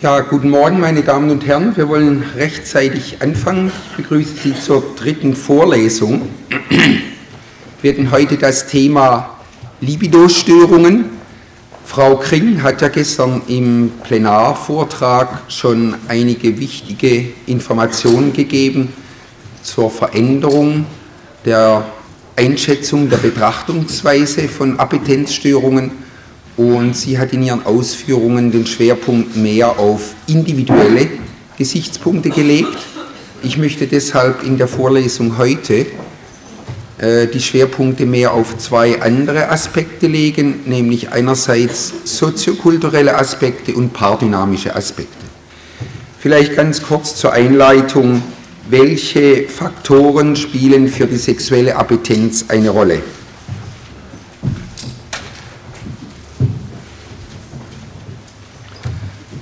[0.00, 1.76] Ja, guten Morgen, meine Damen und Herren.
[1.76, 3.72] Wir wollen rechtzeitig anfangen.
[3.90, 6.28] Ich begrüße Sie zur dritten Vorlesung.
[7.82, 9.38] Wir werden heute das Thema
[9.80, 11.06] Libido-Störungen.
[11.84, 18.92] Frau Kring hat ja gestern im Plenarvortrag schon einige wichtige Informationen gegeben
[19.64, 20.86] zur Veränderung
[21.44, 21.84] der
[22.36, 25.90] Einschätzung der Betrachtungsweise von Appetenzstörungen
[26.58, 31.08] und sie hat in ihren Ausführungen den Schwerpunkt mehr auf individuelle
[31.56, 32.76] Gesichtspunkte gelegt.
[33.44, 35.86] Ich möchte deshalb in der Vorlesung heute
[36.98, 44.74] äh, die Schwerpunkte mehr auf zwei andere Aspekte legen, nämlich einerseits soziokulturelle Aspekte und paardynamische
[44.74, 45.12] Aspekte.
[46.18, 48.20] Vielleicht ganz kurz zur Einleitung,
[48.68, 53.00] welche Faktoren spielen für die sexuelle Appetenz eine Rolle?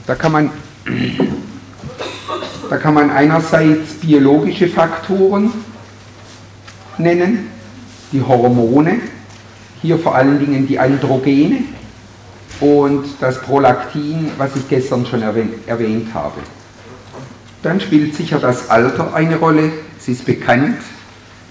[0.07, 0.51] Da kann man,
[2.71, 5.53] da kann man einerseits biologische Faktoren
[6.97, 7.51] nennen,
[8.13, 9.01] die Hormone,
[9.83, 11.65] hier vor allen Dingen die Androgene
[12.61, 16.41] und das Prolaktin, was ich gestern schon erwähnt habe.
[17.63, 19.73] Dann spielt sicher das Alter eine Rolle.
[19.99, 20.77] Es ist bekannt,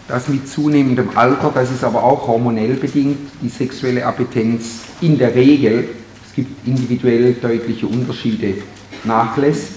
[0.08, 5.36] dass mit zunehmendem Alter, das ist aber auch hormonell bedingt, die sexuelle Appetenz in der
[5.36, 5.90] Regel
[6.36, 8.56] gibt individuell deutliche Unterschiede
[9.04, 9.74] nachlässt.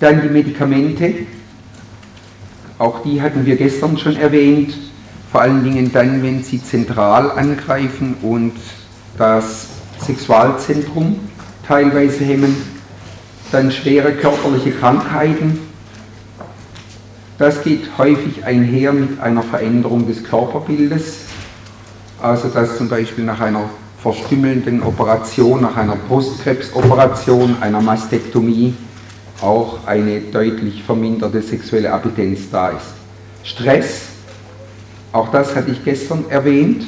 [0.00, 1.14] Dann die Medikamente,
[2.78, 4.74] auch die hatten wir gestern schon erwähnt,
[5.32, 8.54] vor allen Dingen dann, wenn sie zentral angreifen und
[9.16, 9.66] das
[10.00, 11.18] Sexualzentrum
[11.66, 12.56] teilweise hemmen.
[13.50, 15.58] Dann schwere körperliche Krankheiten.
[17.38, 21.20] Das geht häufig einher mit einer Veränderung des Körperbildes,
[22.20, 23.70] also dass zum Beispiel nach einer
[24.02, 28.74] verstümmelnden Operation, nach einer Brustkrebsoperation, einer Mastektomie
[29.40, 32.94] auch eine deutlich verminderte sexuelle Appetenz da ist.
[33.44, 34.02] Stress,
[35.12, 36.86] auch das hatte ich gestern erwähnt,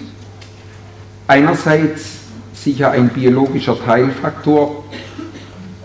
[1.26, 2.18] einerseits
[2.52, 4.84] sicher ein biologischer Teilfaktor,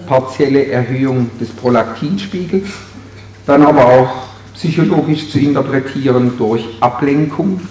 [0.05, 2.67] partielle Erhöhung des Prolaktinspiegels,
[3.45, 4.09] dann aber auch
[4.53, 7.61] psychologisch zu interpretieren durch Ablenkung,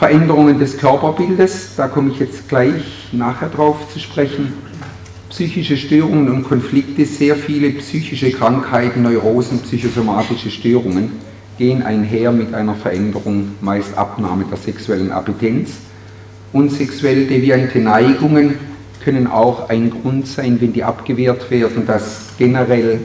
[0.00, 4.54] Veränderungen des Körperbildes, da komme ich jetzt gleich nachher drauf zu sprechen.
[5.28, 11.12] Psychische Störungen und Konflikte, sehr viele psychische Krankheiten, Neurosen, psychosomatische Störungen
[11.58, 15.72] gehen einher mit einer Veränderung, meist Abnahme der sexuellen Appetenz.
[16.54, 18.54] Und sexuell deviante Neigungen
[19.04, 23.00] können auch ein Grund sein, wenn die abgewehrt werden, dass generell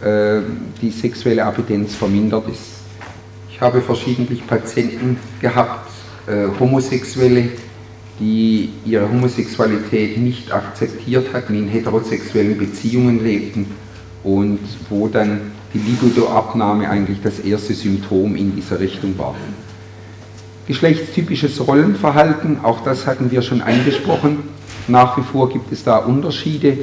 [0.00, 0.42] äh,
[0.80, 2.84] die sexuelle Appetenz vermindert ist.
[3.50, 5.90] Ich habe verschiedentlich Patienten gehabt,
[6.26, 7.48] äh, Homosexuelle,
[8.18, 13.66] die ihre Homosexualität nicht akzeptiert hatten, in heterosexuellen Beziehungen lebten
[14.22, 15.40] und wo dann
[15.72, 19.34] die Libidoabnahme eigentlich das erste Symptom in dieser Richtung war.
[20.66, 24.38] Geschlechtstypisches Rollenverhalten, auch das hatten wir schon angesprochen.
[24.88, 26.78] Nach wie vor gibt es da Unterschiede,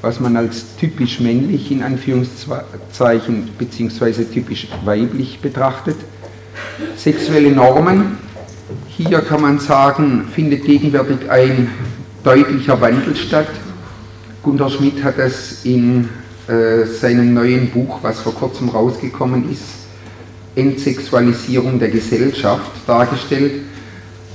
[0.00, 4.24] was man als typisch männlich in Anführungszeichen bzw.
[4.24, 5.96] typisch weiblich betrachtet.
[6.96, 8.18] Sexuelle Normen,
[8.98, 11.70] hier kann man sagen, findet gegenwärtig ein
[12.24, 13.46] deutlicher Wandel statt.
[14.42, 16.08] Gunter Schmidt hat das in
[16.48, 19.62] äh, seinem neuen Buch, was vor kurzem rausgekommen ist,
[20.56, 23.62] Entsexualisierung der Gesellschaft dargestellt.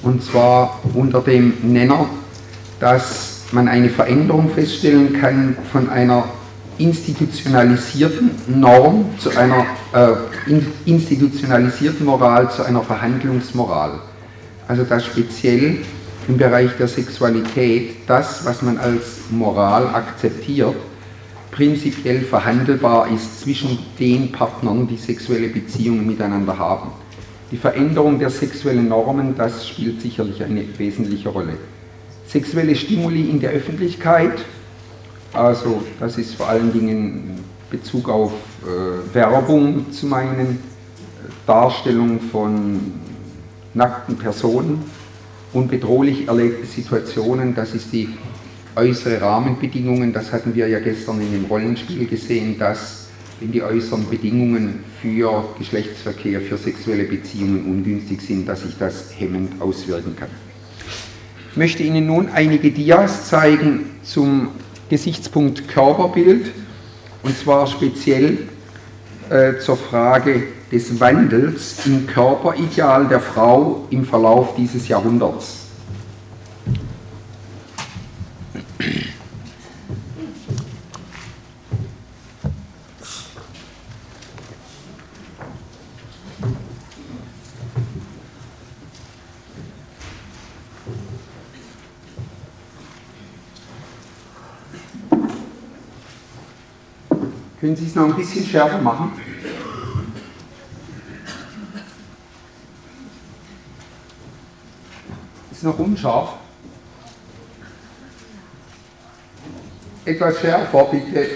[0.01, 2.07] Und zwar unter dem Nenner,
[2.79, 6.23] dass man eine Veränderung feststellen kann von einer
[6.77, 13.99] institutionalisierten Norm zu einer äh, institutionalisierten Moral zu einer Verhandlungsmoral
[14.67, 15.77] also dass speziell
[16.27, 20.75] im Bereich der Sexualität das, was man als Moral akzeptiert,
[21.51, 26.91] prinzipiell verhandelbar ist zwischen den Partnern, die sexuelle Beziehungen miteinander haben.
[27.51, 31.53] Die Veränderung der sexuellen Normen, das spielt sicherlich eine wesentliche Rolle.
[32.27, 34.43] Sexuelle Stimuli in der Öffentlichkeit,
[35.33, 37.39] also das ist vor allen Dingen in
[37.69, 38.31] Bezug auf
[38.63, 40.59] äh, Werbung zu meinen,
[41.45, 42.79] Darstellung von
[43.73, 44.83] nackten Personen,
[45.53, 48.09] unbedrohlich erlebte Situationen, das ist die
[48.75, 53.07] äußere Rahmenbedingungen, das hatten wir ja gestern in dem Rollenspiel gesehen, dass
[53.39, 59.61] wenn die äußeren Bedingungen für Geschlechtsverkehr, für sexuelle Beziehungen ungünstig sind, dass sich das hemmend
[59.61, 60.29] auswirken kann.
[61.51, 64.49] Ich möchte Ihnen nun einige Dias zeigen zum
[64.89, 66.51] Gesichtspunkt Körperbild
[67.21, 68.39] und zwar speziell
[69.29, 70.43] äh, zur Frage
[70.73, 75.59] des Wandels im Körperideal der Frau im Verlauf dieses Jahrhunderts.
[97.59, 99.22] Können Sie es noch ein bisschen schärfer machen?
[105.63, 106.33] Noch unscharf.
[110.03, 111.29] Etwas schärfer, bitte.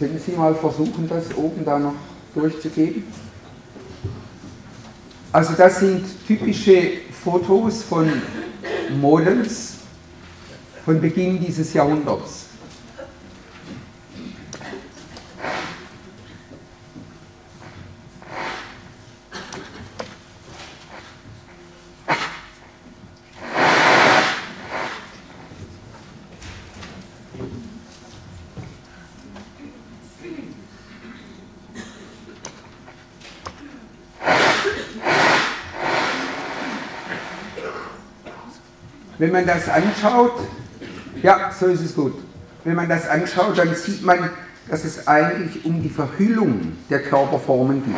[0.00, 1.94] Können Sie mal versuchen, das oben da noch
[2.34, 3.04] durchzugeben?
[5.30, 8.10] Also das sind typische Fotos von
[9.00, 9.74] Models
[10.84, 12.45] von Beginn dieses Jahrhunderts.
[39.18, 40.32] Wenn man das anschaut,
[41.22, 42.14] ja, so ist es gut.
[42.64, 44.30] Wenn man das anschaut, dann sieht man,
[44.68, 47.94] dass es eigentlich um die Verhüllung der Körperformen geht.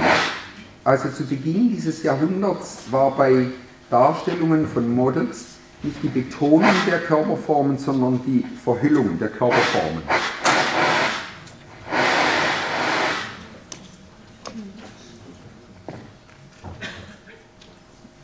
[0.85, 3.47] Also zu Beginn dieses Jahrhunderts war bei
[3.91, 5.47] Darstellungen von Models
[5.83, 10.03] nicht die Betonung der Körperformen, sondern die Verhüllung der Körperformen.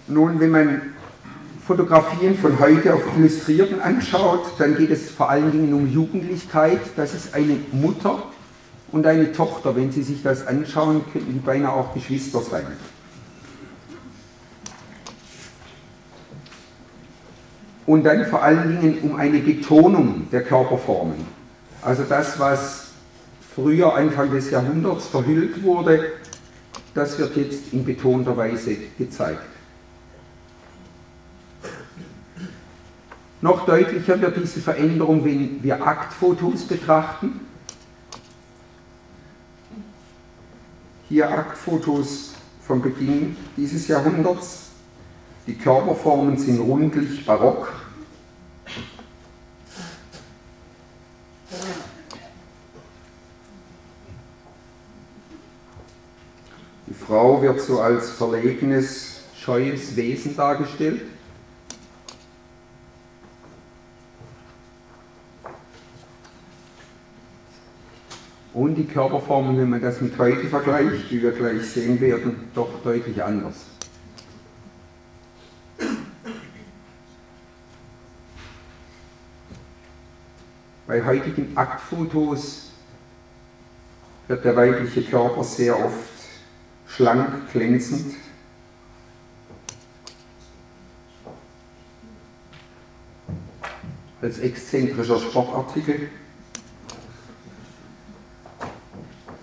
[0.06, 0.93] Nun, wenn man
[1.66, 6.80] Fotografien von heute auf Illustrierten anschaut, dann geht es vor allen Dingen um Jugendlichkeit.
[6.96, 8.22] Das ist eine Mutter
[8.92, 9.74] und eine Tochter.
[9.74, 12.66] Wenn Sie sich das anschauen, könnten die beinahe auch Geschwister sein.
[17.86, 21.26] Und dann vor allen Dingen um eine Betonung der Körperformen.
[21.80, 22.88] Also das, was
[23.54, 26.12] früher Anfang des Jahrhunderts verhüllt wurde,
[26.92, 29.53] das wird jetzt in betonter Weise gezeigt.
[33.44, 37.40] Noch deutlicher wird diese Veränderung, wenn wir Aktfotos betrachten.
[41.10, 42.32] Hier Aktfotos
[42.66, 44.70] vom Beginn dieses Jahrhunderts.
[45.46, 47.70] Die Körperformen sind rundlich barock.
[56.86, 61.02] Die Frau wird so als verlegenes, scheues Wesen dargestellt.
[68.64, 72.82] Und die Körperformen, wenn man das mit heute vergleicht, wie wir gleich sehen werden, doch
[72.82, 73.66] deutlich anders.
[80.86, 82.70] Bei heutigen Aktfotos
[84.28, 85.94] wird der weibliche Körper sehr oft
[86.86, 88.14] schlank, glänzend.
[94.22, 96.08] als exzentrischer Sportartikel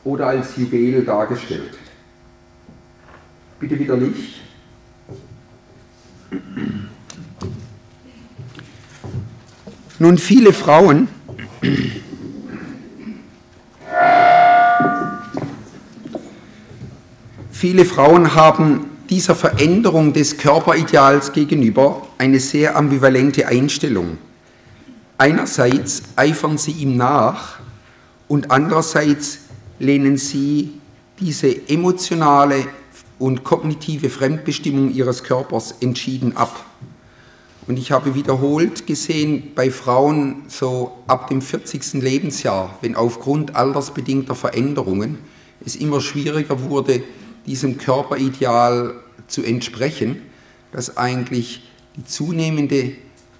[0.03, 1.77] oder als Juwel dargestellt.
[3.59, 4.41] Bitte wieder Licht.
[9.99, 11.07] Nun, viele Frauen
[17.61, 24.17] viele Frauen haben dieser Veränderung des Körperideals gegenüber eine sehr ambivalente Einstellung.
[25.19, 27.59] Einerseits eifern sie ihm nach
[28.27, 29.40] und andererseits
[29.81, 30.73] lehnen sie
[31.19, 32.65] diese emotionale
[33.19, 36.65] und kognitive Fremdbestimmung ihres Körpers entschieden ab.
[37.67, 42.01] Und ich habe wiederholt gesehen, bei Frauen so ab dem 40.
[42.01, 45.19] Lebensjahr, wenn aufgrund altersbedingter Veränderungen
[45.63, 47.03] es immer schwieriger wurde,
[47.45, 48.95] diesem Körperideal
[49.27, 50.21] zu entsprechen,
[50.71, 51.63] dass eigentlich
[51.95, 52.93] die zunehmende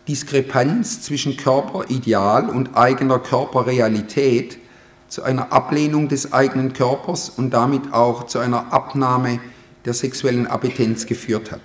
[0.08, 4.58] Diskrepanz zwischen Körperideal und eigener Körperrealität
[5.12, 9.42] zu einer Ablehnung des eigenen Körpers und damit auch zu einer Abnahme
[9.84, 11.60] der sexuellen Appetenz geführt hat.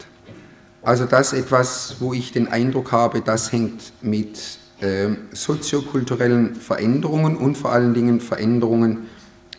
[0.83, 7.57] Also das etwas, wo ich den Eindruck habe, das hängt mit äh, soziokulturellen Veränderungen und
[7.57, 9.07] vor allen Dingen Veränderungen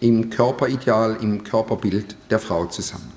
[0.02, 3.14] im Körperideal, im Körperbild der Frau zusammen.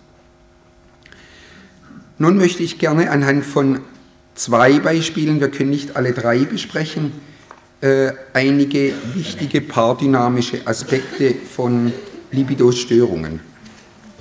[2.18, 3.80] Nun möchte ich gerne anhand von
[4.36, 7.10] zwei Beispielen, wir können nicht alle drei besprechen,
[7.80, 11.92] äh, einige wichtige paardynamische Aspekte von
[12.30, 13.40] Libido-Störungen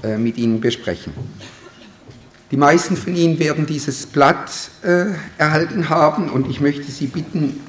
[0.04, 1.14] äh, mit Ihnen besprechen.
[2.52, 4.50] Die meisten von Ihnen werden dieses Blatt
[4.82, 5.06] äh,
[5.38, 7.62] erhalten haben und ich möchte Sie bitten,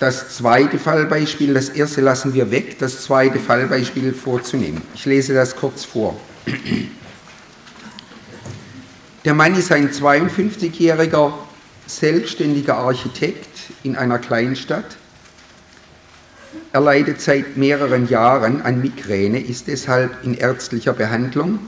[0.00, 4.82] das zweite Fallbeispiel, das erste lassen wir weg, das zweite Fallbeispiel vorzunehmen.
[4.94, 6.18] Ich lese das kurz vor.
[9.24, 11.32] Der Mann ist ein 52-jähriger
[11.86, 13.48] selbstständiger Architekt
[13.82, 14.96] in einer Kleinstadt.
[16.72, 21.58] Er leidet seit mehreren Jahren an Migräne, ist deshalb in ärztlicher Behandlung.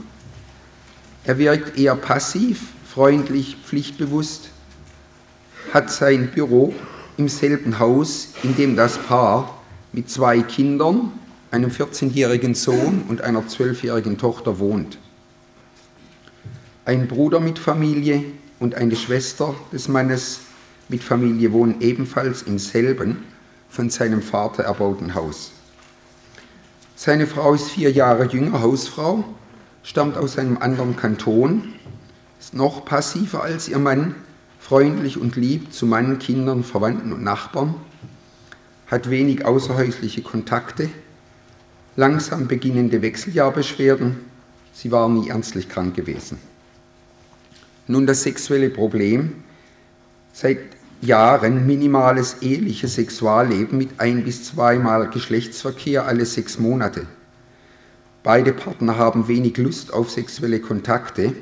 [1.23, 4.49] Er wirkt eher passiv, freundlich, pflichtbewusst,
[5.73, 6.73] hat sein Büro
[7.17, 9.61] im selben Haus, in dem das Paar
[9.93, 11.11] mit zwei Kindern,
[11.51, 14.97] einem 14-jährigen Sohn und einer 12-jährigen Tochter wohnt.
[16.85, 18.23] Ein Bruder mit Familie
[18.59, 20.39] und eine Schwester des Mannes
[20.89, 23.23] mit Familie wohnen ebenfalls im selben,
[23.71, 25.51] von seinem Vater erbauten Haus.
[26.95, 29.23] Seine Frau ist vier Jahre jünger, Hausfrau,
[29.81, 31.73] stammt aus einem anderen Kanton,
[32.39, 34.13] ist noch passiver als ihr Mann,
[34.59, 37.75] freundlich und lieb zu Mann, Kindern, Verwandten und Nachbarn,
[38.87, 40.89] hat wenig außerhäusliche Kontakte,
[41.95, 44.17] langsam beginnende Wechseljahrbeschwerden,
[44.73, 46.37] sie war nie ernstlich krank gewesen.
[47.87, 49.43] Nun das sexuelle Problem,
[50.33, 50.59] seit
[51.01, 57.07] Jahren minimales eheliches Sexualleben mit ein bis zweimal Geschlechtsverkehr alle sechs Monate.
[58.21, 61.33] Beide Partner haben wenig Lust auf sexuelle Kontakte,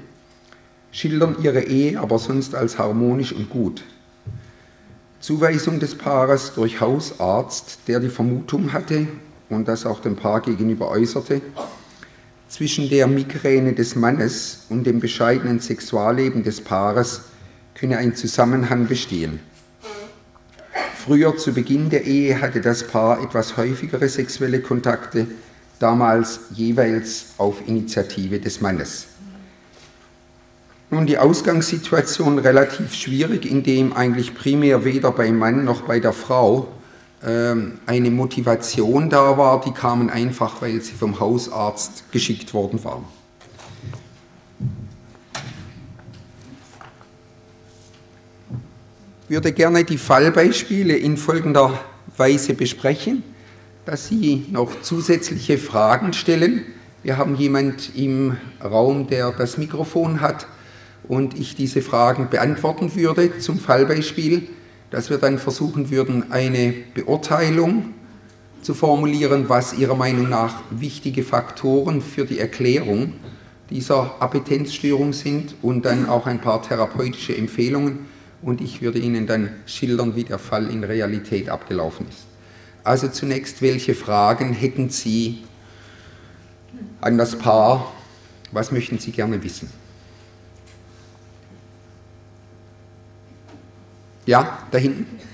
[0.94, 3.84] schildern ihre Ehe aber sonst als harmonisch und gut.
[5.20, 9.08] Zuweisung des Paares durch Hausarzt, der die Vermutung hatte
[9.50, 11.42] und das auch dem Paar gegenüber äußerte,
[12.48, 17.24] zwischen der Migräne des Mannes und dem bescheidenen Sexualleben des Paares
[17.75, 19.42] könne ein Zusammenhang bestehen.
[21.10, 25.25] Früher zu Beginn der Ehe hatte das Paar etwas häufigere sexuelle Kontakte,
[25.80, 29.08] damals jeweils auf Initiative des Mannes.
[30.92, 36.68] Nun die Ausgangssituation relativ schwierig, indem eigentlich primär weder beim Mann noch bei der Frau
[37.25, 43.06] ähm, eine Motivation da war, die kamen einfach, weil sie vom Hausarzt geschickt worden waren.
[49.30, 51.80] Würde gerne die Fallbeispiele in folgender
[52.18, 53.22] Weise besprechen,
[53.86, 56.66] dass Sie noch zusätzliche Fragen stellen.
[57.04, 60.48] Wir haben jemand im Raum, der das Mikrofon hat
[61.08, 64.48] und ich diese Fragen beantworten würde zum Fallbeispiel,
[64.90, 67.94] dass wir dann versuchen würden, eine Beurteilung
[68.64, 73.14] zu formulieren, was Ihrer Meinung nach wichtige Faktoren für die Erklärung
[73.70, 78.08] dieser Appetenzstörung sind und dann auch ein paar therapeutische Empfehlungen
[78.41, 82.25] und ich würde Ihnen dann schildern, wie der Fall in Realität abgelaufen ist.
[82.84, 85.43] Also zunächst, welche Fragen hätten Sie
[87.01, 87.93] an das Paar?
[88.51, 89.69] Was möchten Sie gerne wissen?
[94.25, 95.29] Ja, da hinten.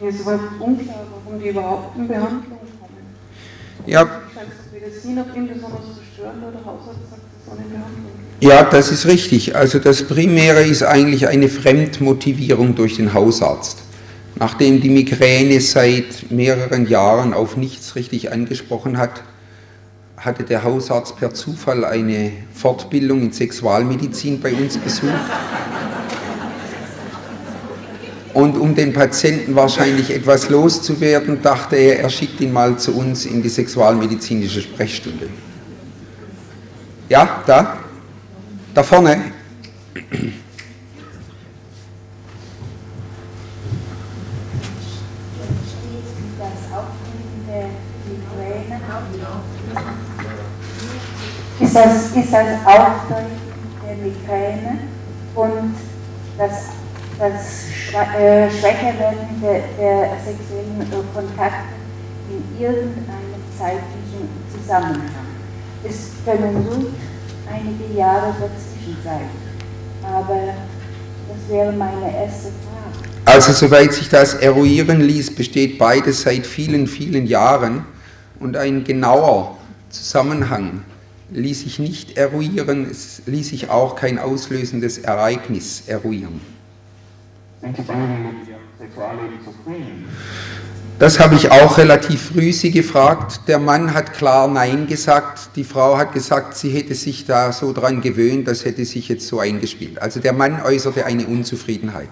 [0.00, 3.86] Mir ist überhaupt unklar, warum die überhaupt in Behandlung kommen.
[3.86, 4.00] Ja.
[4.34, 4.48] Scheint
[4.86, 8.90] es ihn besonders zu stören, oder der Hausarzt sagt, es soll in Behandlung Ja, das
[8.90, 9.56] ist richtig.
[9.56, 13.78] Also das Primäre ist eigentlich eine Fremdmotivierung durch den Hausarzt.
[14.38, 19.22] Nachdem die Migräne seit mehreren Jahren auf nichts richtig angesprochen hat,
[20.18, 25.14] hatte der Hausarzt per Zufall eine Fortbildung in Sexualmedizin bei uns besucht.
[28.36, 33.24] Und um den Patienten wahrscheinlich etwas loszuwerden, dachte er, er schickt ihn mal zu uns
[33.24, 35.30] in die sexualmedizinische Sprechstunde.
[37.08, 37.78] Ja, da?
[38.74, 39.32] Da vorne?
[51.58, 53.30] Ist das, ist das Auftreten
[53.82, 54.78] der Migräne
[55.34, 55.74] und
[56.36, 56.66] das
[57.18, 61.74] das äh, Schwächerwerden der, der sexuellen Kontakte
[62.30, 65.26] in irgendeinem zeitlichen Zusammenhang.
[65.84, 66.88] Es können ruhig
[67.50, 69.28] einige Jahre dazwischen sein,
[70.02, 70.54] aber
[71.28, 73.08] das wäre meine erste Frage.
[73.24, 77.84] Also soweit sich das eruieren ließ, besteht beides seit vielen, vielen Jahren
[78.40, 79.56] und ein genauer
[79.90, 80.82] Zusammenhang
[81.30, 86.40] ließ sich nicht eruieren, es ließ sich auch kein auslösendes Ereignis eruieren.
[87.60, 90.08] Sind Sie mit Ihrem Sexualleben zufrieden?
[90.98, 93.42] Das habe ich auch relativ früh sie gefragt.
[93.48, 95.50] Der Mann hat klar Nein gesagt.
[95.54, 99.28] Die Frau hat gesagt, sie hätte sich da so dran gewöhnt, das hätte sich jetzt
[99.28, 100.00] so eingespielt.
[100.00, 102.08] Also der Mann äußerte eine Unzufriedenheit.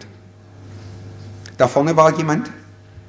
[1.57, 2.51] Da vorne war jemand?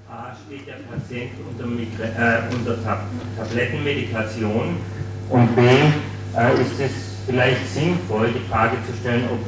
[0.10, 3.02] A steht der Patient unter, äh, unter Tab
[3.38, 4.78] Tablettenmedikation
[5.30, 6.92] und B äh, ist es
[7.26, 9.40] vielleicht sinnvoll, die Frage zu stellen, ob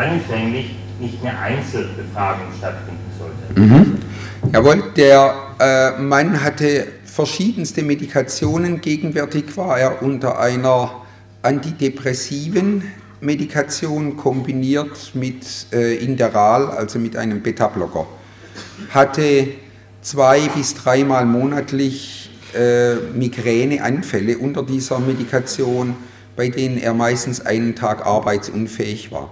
[0.00, 3.60] anfänglich nicht eine Einzelbefragung stattfinden sollte.
[3.60, 3.98] Mhm.
[4.52, 8.80] Jawohl, der äh, Mann hatte verschiedenste Medikationen.
[8.80, 11.02] Gegenwärtig war er unter einer
[11.42, 12.82] antidepressiven
[13.20, 18.06] Medikation kombiniert mit äh, Inderal, also mit einem Beta-Blocker.
[18.90, 19.48] Hatte
[20.02, 25.94] zwei bis dreimal monatlich äh, Migräneanfälle unter dieser Medikation,
[26.36, 29.30] bei denen er meistens einen Tag arbeitsunfähig war.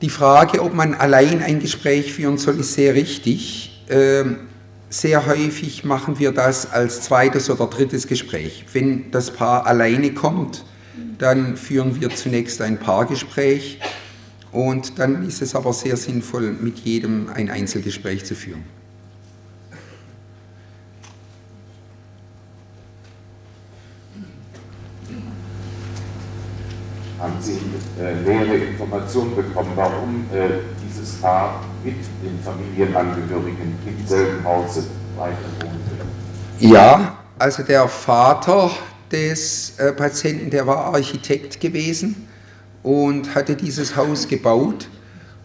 [0.00, 3.84] Die Frage, ob man allein ein Gespräch führen soll, ist sehr richtig.
[3.88, 4.36] Ähm,
[4.90, 8.64] sehr häufig machen wir das als zweites oder drittes Gespräch.
[8.72, 10.64] Wenn das Paar alleine kommt,
[11.18, 13.80] dann führen wir zunächst ein Paargespräch
[14.52, 18.62] und dann ist es aber sehr sinnvoll, mit jedem ein Einzelgespräch zu führen.
[27.18, 27.57] Haben Sie
[27.98, 30.48] nähere Informationen bekommen, warum äh,
[30.86, 34.84] dieses Paar mit den Familienangehörigen im selben Hause
[35.16, 35.78] weiter wohnte?
[36.60, 38.70] Ja, also der Vater
[39.10, 42.28] des äh, Patienten, der war Architekt gewesen
[42.82, 44.88] und hatte dieses Haus gebaut.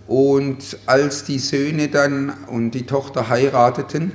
[0.08, 4.12] Und als die Söhne dann und die Tochter heirateten,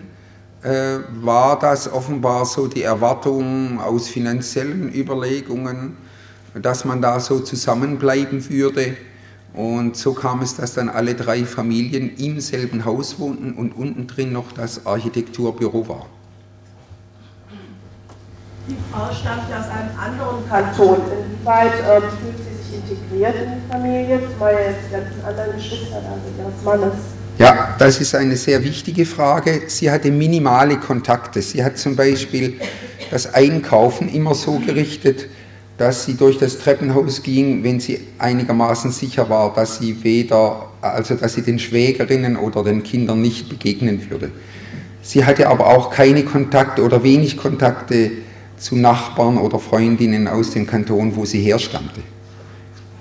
[0.63, 5.97] äh, war das offenbar so die Erwartung aus finanziellen Überlegungen,
[6.55, 8.97] dass man da so zusammenbleiben würde.
[9.55, 14.07] Und so kam es, dass dann alle drei Familien im selben Haus wohnten und unten
[14.07, 16.07] drin noch das Architekturbüro war.
[18.69, 20.99] Die Frau stammt aus einem anderen Kanton.
[21.11, 25.53] Inwieweit ähm, fühlt sie sich integriert in die Familie, zumal ja jetzt die ganzen anderen
[25.57, 26.95] Geschwister sind, ihres Mannes?
[27.39, 29.63] Ja, das ist eine sehr wichtige Frage.
[29.69, 31.41] Sie hatte minimale Kontakte.
[31.41, 32.61] Sie hat zum Beispiel
[33.11, 35.29] das Einkaufen immer so gerichtet,
[35.79, 41.15] dass sie durch das Treppenhaus ging, wenn sie einigermaßen sicher war, dass sie weder, also
[41.15, 44.33] dass sie den Schwägerinnen oder den Kindern nicht begegnen würde.
[45.03, 48.11] Sie hatte aber auch keine Kontakte oder wenig Kontakte
[48.57, 52.01] zu Nachbarn oder Freundinnen aus dem Kanton, wo sie herstammte.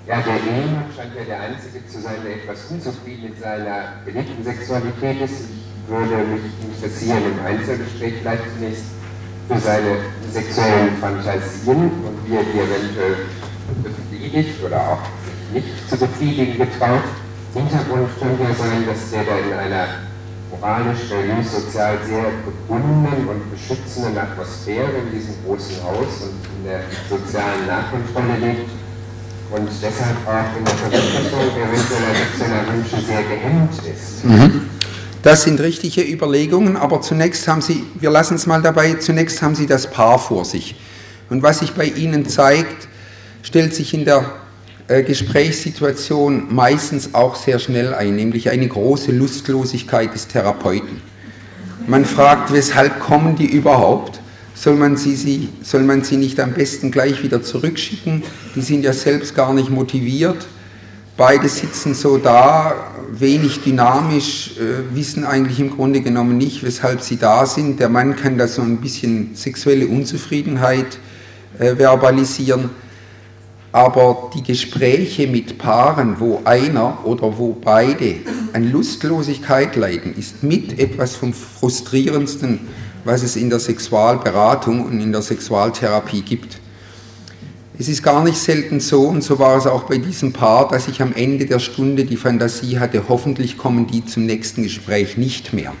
[0.06, 4.42] Ja, der Ehemann scheint ja der Einzige zu sein, der etwas unzufrieden mit seiner gelebten
[4.42, 5.50] Sexualität ist.
[5.50, 8.84] Ich würde mich interessieren im Einzelgespräch vielleicht zunächst
[9.48, 9.96] für seine
[10.30, 13.26] sexuellen Fantasien und wie er die eventuell
[13.82, 15.02] befriedigt oder auch
[15.52, 17.04] nicht zu befriedigen getraut.
[17.54, 19.86] Hintergrund könnte ja sein, dass der da in einer
[20.50, 26.80] moralisch, religiös, sozial sehr gebundenen und beschützenden Atmosphäre in diesem großen Haus und in der
[27.08, 28.70] sozialen Nachkontrolle lebt
[29.50, 34.24] und deshalb auch in der Verwirklichung eventueller sexueller Wünsche sehr gehemmt ist.
[34.24, 34.77] Mhm.
[35.22, 39.56] Das sind richtige Überlegungen, aber zunächst haben Sie, wir lassen es mal dabei, zunächst haben
[39.56, 40.76] Sie das Paar vor sich.
[41.28, 42.88] Und was sich bei Ihnen zeigt,
[43.42, 44.30] stellt sich in der
[44.86, 51.02] äh, Gesprächssituation meistens auch sehr schnell ein, nämlich eine große Lustlosigkeit des Therapeuten.
[51.88, 54.20] Man fragt, weshalb kommen die überhaupt?
[54.54, 58.22] Soll man sie, sie, soll man sie nicht am besten gleich wieder zurückschicken?
[58.54, 60.46] Die sind ja selbst gar nicht motiviert.
[61.18, 67.16] Beide sitzen so da, wenig dynamisch, äh, wissen eigentlich im Grunde genommen nicht, weshalb sie
[67.16, 67.80] da sind.
[67.80, 71.00] Der Mann kann da so ein bisschen sexuelle Unzufriedenheit
[71.58, 72.70] äh, verbalisieren.
[73.72, 78.14] Aber die Gespräche mit Paaren, wo einer oder wo beide
[78.52, 82.60] an Lustlosigkeit leiden, ist mit etwas vom frustrierendsten,
[83.04, 86.60] was es in der Sexualberatung und in der Sexualtherapie gibt.
[87.80, 90.88] Es ist gar nicht selten so, und so war es auch bei diesem Paar, dass
[90.88, 95.52] ich am Ende der Stunde die Fantasie hatte, hoffentlich kommen die zum nächsten Gespräch nicht
[95.52, 95.72] mehr.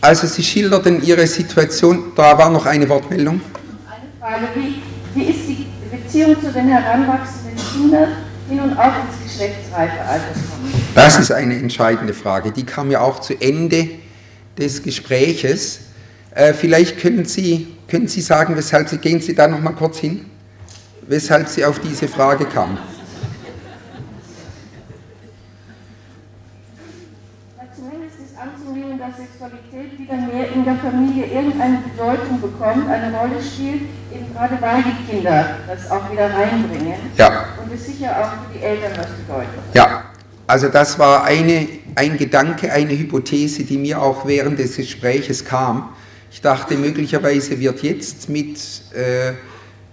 [0.00, 3.42] Also Sie schilderten Ihre Situation, da war noch eine Wortmeldung.
[3.86, 4.82] Eine Frage, wie,
[5.14, 8.08] wie ist die Beziehung zu den heranwachsenden Kindern,
[8.50, 10.72] die nun auch ins Geschlechtsreifealter kommen?
[10.94, 12.50] Das ist eine entscheidende Frage.
[12.50, 13.90] Die kam ja auch zu Ende
[14.58, 15.80] des Gespräches.
[16.34, 19.98] Äh, vielleicht können Sie können Sie sagen, weshalb Sie, gehen Sie da noch mal kurz
[19.98, 20.24] hin,
[21.06, 22.78] weshalb Sie auf diese Frage kamen?
[27.76, 33.42] Zumindest ist anzunehmen, dass Sexualität wieder mehr in der Familie irgendeine Bedeutung bekommt, eine Rolle
[33.42, 36.94] spielt, eben gerade weil die Kinder das auch wieder reinbringen.
[37.18, 37.44] Ja.
[37.62, 39.60] Und es sicher auch für die Eltern was bedeutet.
[39.74, 40.04] Ja,
[40.46, 45.90] also das war eine, ein Gedanke, eine Hypothese, die mir auch während des Gespräches kam.
[46.32, 48.56] Ich dachte, möglicherweise wird jetzt mit
[48.94, 49.34] äh,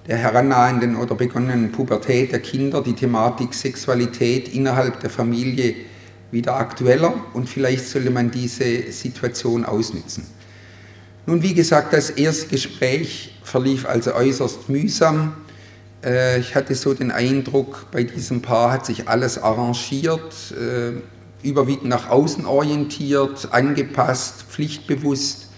[0.08, 5.76] der herannahenden oder begonnenen Pubertät der Kinder die Thematik Sexualität innerhalb der Familie
[6.32, 10.26] wieder aktueller und vielleicht sollte man diese Situation ausnutzen.
[11.26, 15.34] Nun, wie gesagt, das erste Gespräch verlief also äußerst mühsam.
[16.06, 20.54] Äh, ich hatte so den Eindruck, bei diesem Paar hat sich alles arrangiert.
[20.54, 21.02] Äh,
[21.42, 25.49] überwiegend nach außen orientiert, angepasst, pflichtbewusst,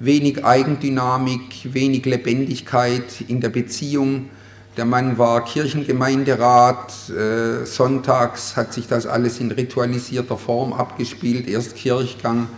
[0.00, 4.30] wenig Eigendynamik, wenig Lebendigkeit in der Beziehung.
[4.76, 11.76] Der Mann war Kirchengemeinderat, äh, sonntags hat sich das alles in ritualisierter Form abgespielt, erst
[11.76, 12.48] Kirchgang,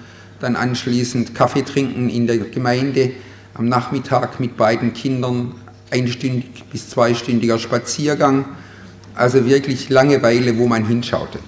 [0.41, 3.11] dann anschließend Kaffee trinken in der Gemeinde,
[3.55, 5.55] am Nachmittag mit beiden Kindern
[5.91, 8.45] einstündig bis zweistündiger Spaziergang,
[9.17, 11.41] also wirklich Langeweile, wo man hinschaute.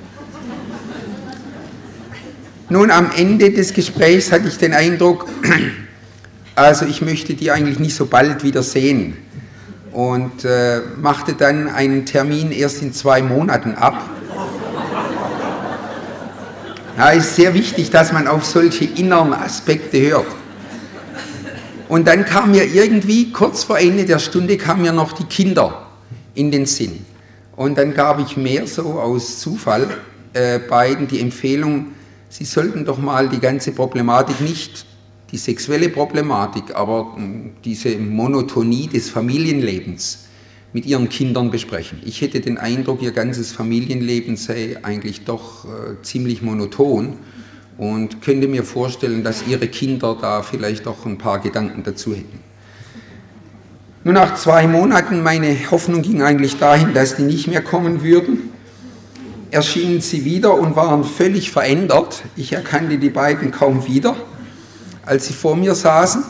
[2.68, 5.28] Nun, am Ende des Gesprächs hatte ich den Eindruck,
[6.54, 9.16] also ich möchte die eigentlich nicht so bald wieder sehen
[9.92, 14.10] und äh, machte dann einen Termin erst in zwei Monaten ab.
[16.96, 20.26] Ja, es ist sehr wichtig, dass man auf solche inneren Aspekte hört.
[21.88, 25.86] Und dann kam mir irgendwie, kurz vor Ende der Stunde, kamen mir noch die Kinder
[26.34, 27.04] in den Sinn.
[27.56, 29.88] Und dann gab ich mehr so aus Zufall
[30.32, 31.88] äh, beiden die Empfehlung,
[32.36, 34.86] Sie sollten doch mal die ganze Problematik, nicht
[35.34, 40.26] die sexuelle Problematik, aber hm, diese Monotonie des Familienlebens
[40.72, 41.98] mit Ihren Kindern besprechen.
[42.04, 47.14] Ich hätte den Eindruck, Ihr ganzes Familienleben sei eigentlich doch äh, ziemlich monoton
[47.78, 52.38] und könnte mir vorstellen, dass Ihre Kinder da vielleicht doch ein paar Gedanken dazu hätten.
[54.04, 58.50] Nur nach zwei Monaten, meine Hoffnung ging eigentlich dahin, dass die nicht mehr kommen würden
[59.54, 62.24] erschienen sie wieder und waren völlig verändert.
[62.34, 64.16] Ich erkannte die beiden kaum wieder,
[65.06, 66.22] als sie vor mir saßen.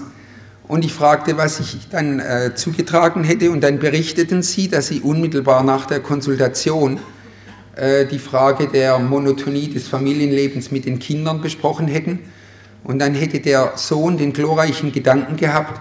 [0.66, 3.50] Und ich fragte, was ich dann äh, zugetragen hätte.
[3.50, 6.98] Und dann berichteten sie, dass sie unmittelbar nach der Konsultation
[7.76, 12.20] äh, die Frage der Monotonie des Familienlebens mit den Kindern besprochen hätten.
[12.82, 15.80] Und dann hätte der Sohn den glorreichen Gedanken gehabt,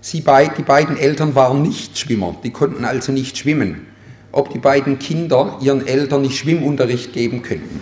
[0.00, 3.86] sie beid, die beiden Eltern waren nicht Schwimmer, die konnten also nicht schwimmen
[4.34, 7.80] ob die beiden Kinder ihren Eltern nicht Schwimmunterricht geben könnten.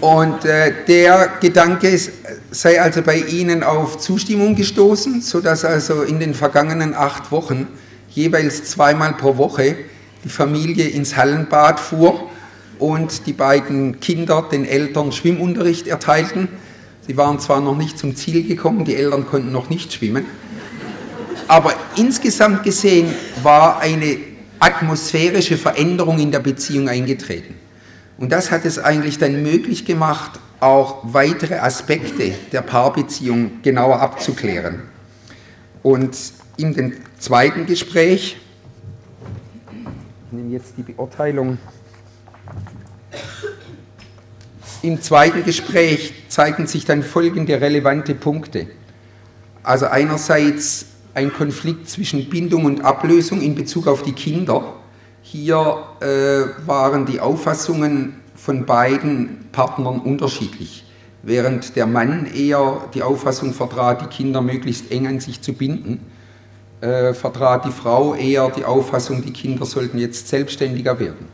[0.00, 2.12] Und äh, der Gedanke ist,
[2.50, 7.66] sei also bei Ihnen auf Zustimmung gestoßen, sodass also in den vergangenen acht Wochen
[8.10, 9.76] jeweils zweimal pro Woche
[10.24, 12.30] die Familie ins Hallenbad fuhr
[12.78, 16.48] und die beiden Kinder den Eltern Schwimmunterricht erteilten.
[17.06, 20.26] Sie waren zwar noch nicht zum Ziel gekommen, die Eltern konnten noch nicht schwimmen,
[21.48, 23.08] aber insgesamt gesehen
[23.42, 24.18] war eine
[24.60, 27.54] atmosphärische Veränderung in der Beziehung eingetreten.
[28.18, 34.82] Und das hat es eigentlich dann möglich gemacht, auch weitere Aspekte der Paarbeziehung genauer abzuklären.
[35.84, 36.16] Und
[36.56, 38.36] in dem zweiten Gespräch,
[40.26, 41.58] ich nehme jetzt die Beurteilung,
[44.82, 48.66] im zweiten Gespräch zeigen sich dann folgende relevante Punkte.
[49.62, 54.77] Also einerseits ein Konflikt zwischen Bindung und Ablösung in Bezug auf die Kinder.
[55.30, 60.86] Hier äh, waren die Auffassungen von beiden Partnern unterschiedlich.
[61.22, 66.00] Während der Mann eher die Auffassung vertrat, die Kinder möglichst eng an sich zu binden,
[66.80, 71.28] äh, vertrat die Frau eher die Auffassung, die Kinder sollten jetzt selbstständiger werden.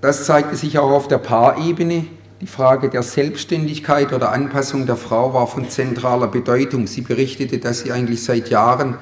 [0.00, 2.04] Das zeigte sich auch auf der Paarebene.
[2.40, 6.86] Die Frage der Selbstständigkeit oder Anpassung der Frau war von zentraler Bedeutung.
[6.86, 8.98] Sie berichtete, dass sie eigentlich seit Jahren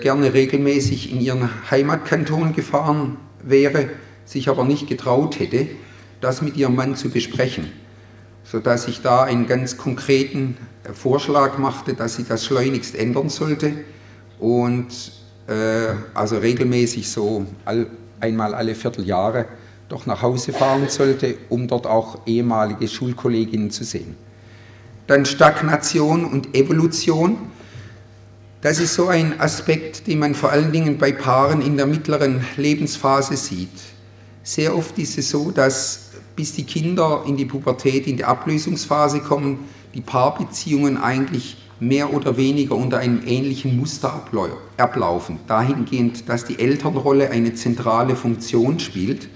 [0.00, 3.90] gerne regelmäßig in ihren Heimatkanton gefahren wäre,
[4.24, 5.68] sich aber nicht getraut hätte,
[6.20, 7.70] das mit ihrem Mann zu besprechen,
[8.44, 13.72] sodass ich da einen ganz konkreten äh, Vorschlag machte, dass sie das schleunigst ändern sollte
[14.38, 15.12] und
[15.46, 17.86] äh, also regelmäßig so all,
[18.20, 19.46] einmal alle Vierteljahre
[19.88, 24.16] doch nach Hause fahren sollte, um dort auch ehemalige Schulkolleginnen zu sehen.
[25.06, 27.38] Dann Stagnation und Evolution.
[28.62, 32.44] Das ist so ein Aspekt, den man vor allen Dingen bei Paaren in der mittleren
[32.56, 33.68] Lebensphase sieht.
[34.42, 39.20] Sehr oft ist es so, dass bis die Kinder in die Pubertät, in die Ablösungsphase
[39.20, 44.22] kommen, die Paarbeziehungen eigentlich mehr oder weniger unter einem ähnlichen Muster
[44.78, 45.38] ablaufen.
[45.46, 49.28] Dahingehend, dass die Elternrolle eine zentrale Funktion spielt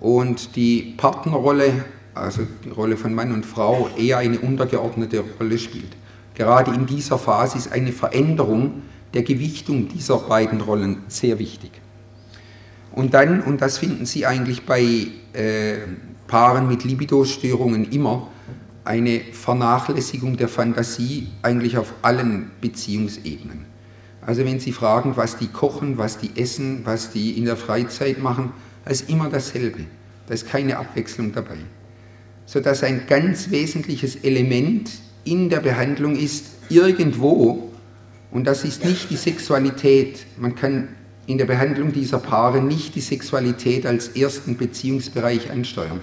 [0.00, 1.84] und die Partnerrolle,
[2.14, 5.97] also die Rolle von Mann und Frau, eher eine untergeordnete Rolle spielt.
[6.38, 11.72] Gerade in dieser Phase ist eine Veränderung der Gewichtung dieser beiden Rollen sehr wichtig.
[12.92, 15.78] Und dann, und das finden Sie eigentlich bei äh,
[16.28, 18.28] Paaren mit Libidostörungen immer,
[18.84, 23.64] eine Vernachlässigung der Fantasie eigentlich auf allen Beziehungsebenen.
[24.20, 28.22] Also wenn Sie fragen, was die kochen, was die essen, was die in der Freizeit
[28.22, 28.52] machen,
[28.88, 29.86] ist immer dasselbe.
[30.28, 31.58] Da ist keine Abwechslung dabei.
[32.46, 34.90] Sodass ein ganz wesentliches Element
[35.24, 37.70] in der Behandlung ist, irgendwo,
[38.30, 40.88] und das ist nicht die Sexualität, man kann
[41.26, 46.00] in der Behandlung dieser Paare nicht die Sexualität als ersten Beziehungsbereich ansteuern,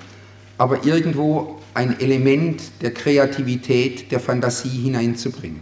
[0.58, 5.60] aber irgendwo ein Element der Kreativität, der Fantasie hineinzubringen.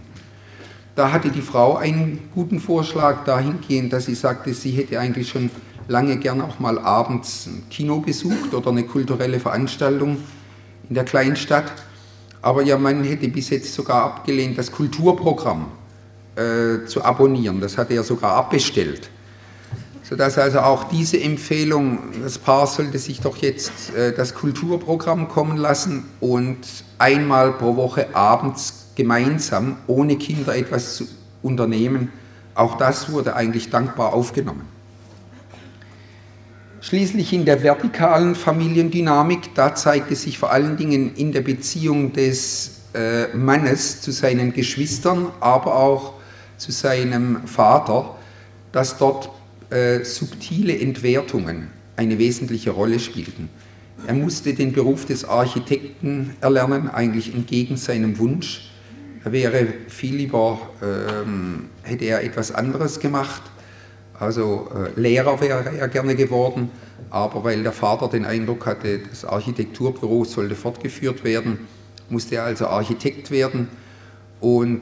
[0.96, 5.50] Da hatte die Frau einen guten Vorschlag dahingehend, dass sie sagte, sie hätte eigentlich schon
[5.88, 10.18] lange gern auch mal abends ein Kino besucht oder eine kulturelle Veranstaltung
[10.88, 11.72] in der Kleinstadt.
[12.44, 15.68] Aber ihr Mann hätte bis jetzt sogar abgelehnt, das Kulturprogramm
[16.36, 17.62] äh, zu abonnieren.
[17.62, 19.10] Das hatte er sogar abbestellt.
[20.04, 25.56] Sodass also auch diese Empfehlung, das Paar sollte sich doch jetzt äh, das Kulturprogramm kommen
[25.56, 26.58] lassen und
[26.98, 31.08] einmal pro Woche abends gemeinsam ohne Kinder etwas zu
[31.44, 32.12] unternehmen.
[32.56, 34.73] Auch das wurde eigentlich dankbar aufgenommen.
[36.84, 42.82] Schließlich in der vertikalen Familiendynamik, da zeigte sich vor allen Dingen in der Beziehung des
[42.93, 46.15] äh, Mannes zu seinen Geschwistern, aber auch
[46.58, 48.17] zu seinem Vater,
[48.74, 49.30] dass dort
[49.69, 53.48] äh, subtile Entwertungen eine wesentliche Rolle spielten.
[54.06, 58.74] Er musste den Beruf des Architekten erlernen, eigentlich entgegen seinem Wunsch.
[59.24, 63.53] Er wäre viel lieber, ähm, hätte er etwas anderes gemacht
[64.24, 66.72] also äh, Lehrer wäre er gerne geworden,
[67.10, 71.60] aber weil der Vater den Eindruck hatte, das Architekturbüro sollte fortgeführt werden,
[72.10, 73.68] musste er also Architekt werden.
[74.40, 74.82] Und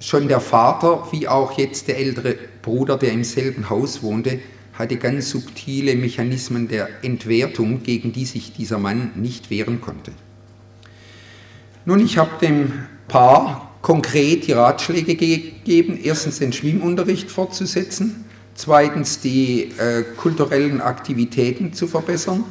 [0.00, 4.40] schon der Vater, wie auch jetzt der ältere Bruder, der im selben Haus wohnte,
[4.74, 10.12] hatte ganz subtile Mechanismen der Entwertung, gegen die sich dieser Mann nicht wehren konnte.
[11.84, 12.72] Nun, ich habe dem
[13.08, 21.86] Paar konkret die Ratschläge gegeben, erstens den Schwimmunterricht fortzusetzen, zweitens die äh, kulturellen Aktivitäten zu
[21.86, 22.44] verbessern,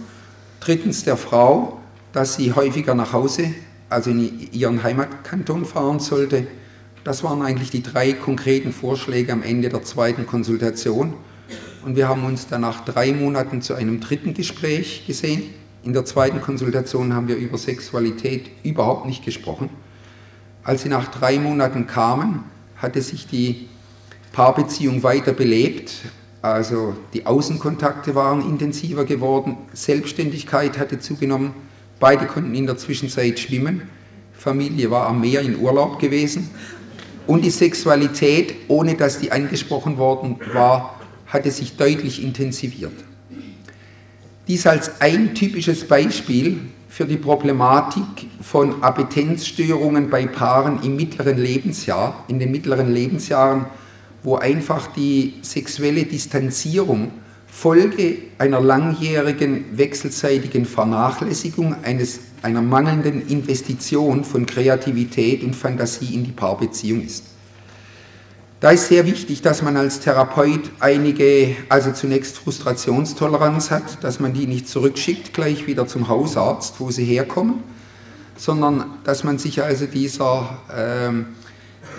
[0.60, 1.80] drittens der Frau,
[2.14, 3.54] dass sie häufiger nach Hause,
[3.90, 6.48] also in ihren Heimatkanton fahren sollte.
[7.04, 11.14] Das waren eigentlich die drei konkreten Vorschläge am Ende der zweiten Konsultation.
[11.84, 15.44] Und wir haben uns dann nach drei Monaten zu einem dritten Gespräch gesehen.
[15.84, 19.70] In der zweiten Konsultation haben wir über Sexualität überhaupt nicht gesprochen.
[20.64, 22.44] Als sie nach drei Monaten kamen,
[22.76, 23.68] hatte sich die
[24.34, 25.94] Paarbeziehung weiter belebt.
[26.41, 31.54] Also die Außenkontakte waren intensiver geworden, Selbstständigkeit hatte zugenommen,
[32.00, 33.84] beide konnten in der Zwischenzeit schwimmen,
[34.34, 36.50] Familie war am Meer in Urlaub gewesen
[37.28, 42.91] und die Sexualität, ohne dass die angesprochen worden war, hatte sich deutlich intensiviert.
[44.48, 52.26] Dies als ein typisches Beispiel für die Problematik von Appetenzstörungen bei Paaren im mittleren Lebensjahr,
[52.28, 53.67] in den mittleren Lebensjahren
[54.23, 57.12] wo einfach die sexuelle Distanzierung
[57.47, 66.31] Folge einer langjährigen wechselseitigen Vernachlässigung eines, einer mangelnden Investition von Kreativität und Fantasie in die
[66.31, 67.25] Paarbeziehung ist.
[68.62, 74.34] Da ist sehr wichtig, dass man als Therapeut einige, also zunächst Frustrationstoleranz hat, dass man
[74.34, 77.63] die nicht zurückschickt, gleich wieder zum Hausarzt, wo sie herkommen,
[78.38, 81.25] sondern dass man sich also dieser ähm,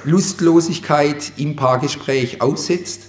[0.05, 3.09] Lustlosigkeit im Paargespräch aussetzt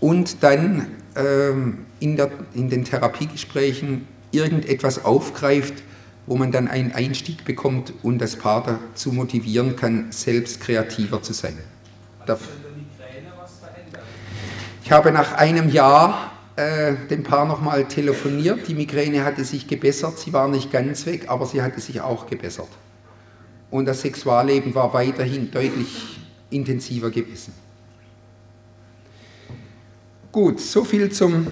[0.00, 5.74] und dann ähm, in, der, in den Therapiegesprächen irgendetwas aufgreift,
[6.26, 11.32] wo man dann einen Einstieg bekommt und das Paar dazu motivieren kann, selbst kreativer zu
[11.32, 11.58] sein.
[14.84, 18.68] Ich habe nach einem Jahr äh, dem Paar nochmal telefoniert.
[18.68, 20.18] Die Migräne hatte sich gebessert.
[20.18, 22.68] Sie war nicht ganz weg, aber sie hatte sich auch gebessert.
[23.70, 26.19] Und das Sexualleben war weiterhin deutlich
[26.50, 27.52] intensiver gewesen.
[30.32, 31.48] Gut, so viel zum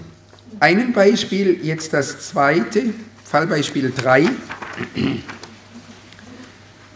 [0.60, 1.64] einen Beispiel.
[1.64, 4.28] Jetzt das zweite, Fallbeispiel 3.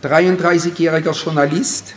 [0.03, 1.95] 33-jähriger Journalist,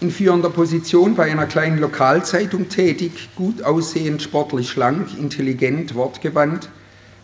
[0.00, 6.68] in führender Position bei einer kleinen Lokalzeitung tätig, gut aussehend, sportlich schlank, intelligent, wortgewandt,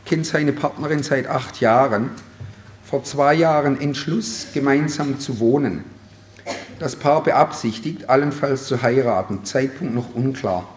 [0.04, 2.10] kennt seine Partnerin seit acht Jahren.
[2.84, 5.84] Vor zwei Jahren Entschluss, gemeinsam zu wohnen.
[6.78, 10.68] Das Paar beabsichtigt, allenfalls zu heiraten, Zeitpunkt noch unklar.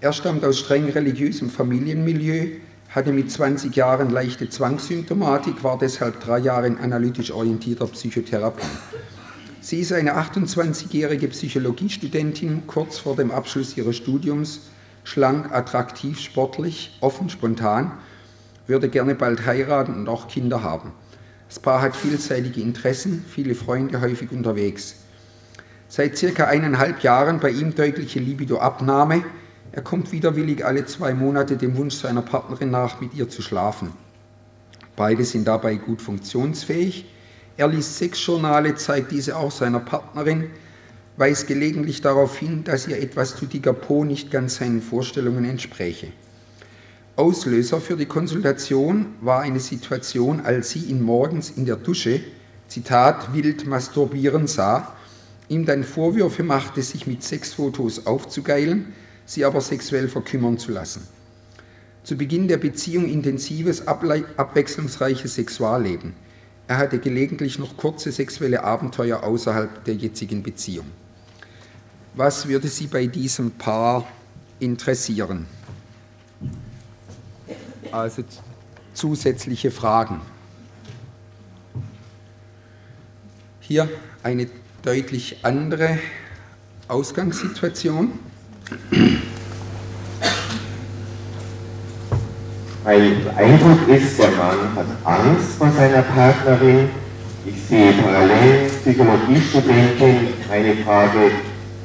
[0.00, 6.38] Er stammt aus streng religiösem Familienmilieu, hatte mit 20 Jahren leichte Zwangssymptomatik, war deshalb drei
[6.38, 8.62] Jahre in analytisch orientierter Psychotherapie.
[9.60, 14.70] Sie ist eine 28-jährige Psychologiestudentin, kurz vor dem Abschluss ihres Studiums,
[15.02, 17.90] schlank, attraktiv, sportlich, offen, spontan,
[18.68, 20.92] würde gerne bald heiraten und auch Kinder haben.
[21.48, 25.01] Das Paar hat vielseitige Interessen, viele Freunde häufig unterwegs.
[25.94, 29.24] Seit circa eineinhalb Jahren bei ihm deutliche Libidoabnahme.
[29.72, 33.92] Er kommt widerwillig alle zwei Monate dem Wunsch seiner Partnerin nach, mit ihr zu schlafen.
[34.96, 37.04] Beide sind dabei gut funktionsfähig.
[37.58, 40.48] Er liest Sexjournale, zeigt diese auch seiner Partnerin,
[41.18, 46.06] weist gelegentlich darauf hin, dass ihr etwas zu dicker Po nicht ganz seinen Vorstellungen entspräche.
[47.16, 52.22] Auslöser für die Konsultation war eine Situation, als sie ihn morgens in der Dusche,
[52.66, 54.96] Zitat, wild masturbieren sah,
[55.52, 58.92] ihm dann Vorwürfe machte, sich mit Sexfotos aufzugeilen,
[59.26, 61.06] sie aber sexuell verkümmern zu lassen.
[62.02, 66.14] Zu Beginn der Beziehung intensives, abwechslungsreiches Sexualleben.
[66.66, 70.86] Er hatte gelegentlich noch kurze sexuelle Abenteuer außerhalb der jetzigen Beziehung.
[72.14, 74.06] Was würde Sie bei diesem Paar
[74.58, 75.46] interessieren?
[77.90, 78.24] Also
[78.94, 80.20] zusätzliche Fragen.
[83.60, 83.88] Hier
[84.22, 84.48] eine
[84.82, 85.98] deutlich andere
[86.88, 88.12] Ausgangssituation.
[92.84, 96.90] Mein Eindruck ist, der Mann hat Angst vor seiner Partnerin.
[97.46, 100.34] Ich sehe parallel Psychologiestudentin.
[100.50, 101.30] Eine Frage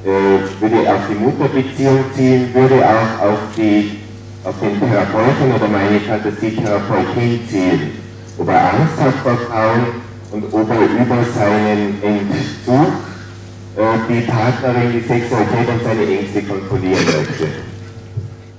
[0.04, 4.00] äh, würde auf die Mutterbeziehung ziehen, würde auch auf, die,
[4.44, 7.92] auf den Therapeuten oder meine Fantasietherapeutin zielen.
[8.40, 10.07] Ob er Angst hat vor Frauen
[10.38, 12.94] und ob er über seinen Entzug
[13.76, 17.48] äh, die Partnerin, die Sexualität und seine Ängste kontrollieren möchte.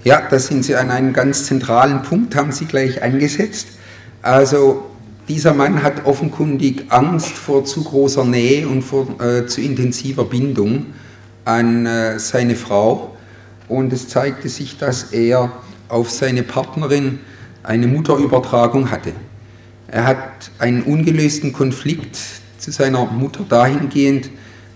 [0.05, 3.69] Ja, da sind Sie an einem ganz zentralen Punkt, haben Sie gleich angesetzt.
[4.23, 4.87] Also
[5.29, 10.87] dieser Mann hat offenkundig Angst vor zu großer Nähe und vor äh, zu intensiver Bindung
[11.45, 13.17] an äh, seine Frau.
[13.69, 15.53] Und es zeigte sich, dass er
[15.88, 17.21] auf seine Partnerin
[17.62, 19.12] eine Mutterübertragung hatte.
[19.90, 22.18] Er hat einen ungelösten Konflikt
[22.59, 24.29] zu seiner Mutter dahingehend,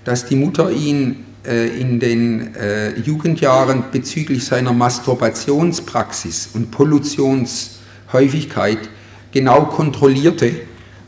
[0.04, 8.78] dass die Mutter ihn äh, in den äh, Jugendjahren bezüglich seiner Masturbationspraxis und Pollutionshäufigkeit
[9.32, 10.54] genau kontrollierte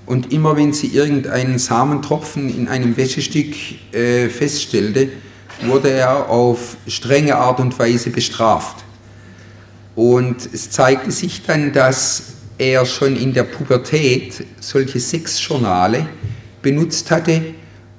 [0.06, 3.54] und immer wenn sie irgendeinen Samentropfen in einem Wäschestück
[3.92, 5.08] äh, feststellte,
[5.62, 8.84] wurde er auf strenge Art und Weise bestraft.
[9.94, 16.06] Und es zeigte sich dann, dass er schon in der Pubertät solche Sexjournale
[16.62, 17.42] benutzt hatte,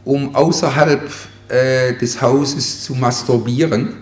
[0.04, 1.10] um außerhalb
[1.50, 3.98] äh, des Hauses zu masturbieren.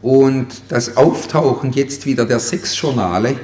[0.00, 3.36] Und das Auftauchen jetzt wieder der Sexjournale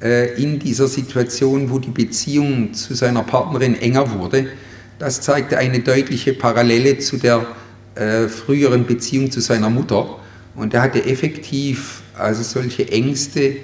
[0.00, 4.46] äh, in dieser Situation, wo die Beziehung zu seiner Partnerin enger wurde,
[4.98, 7.46] das zeigte eine deutliche Parallele zu der
[7.94, 10.18] äh, früheren Beziehung zu seiner Mutter.
[10.56, 13.56] Und er hatte effektiv also solche Ängste,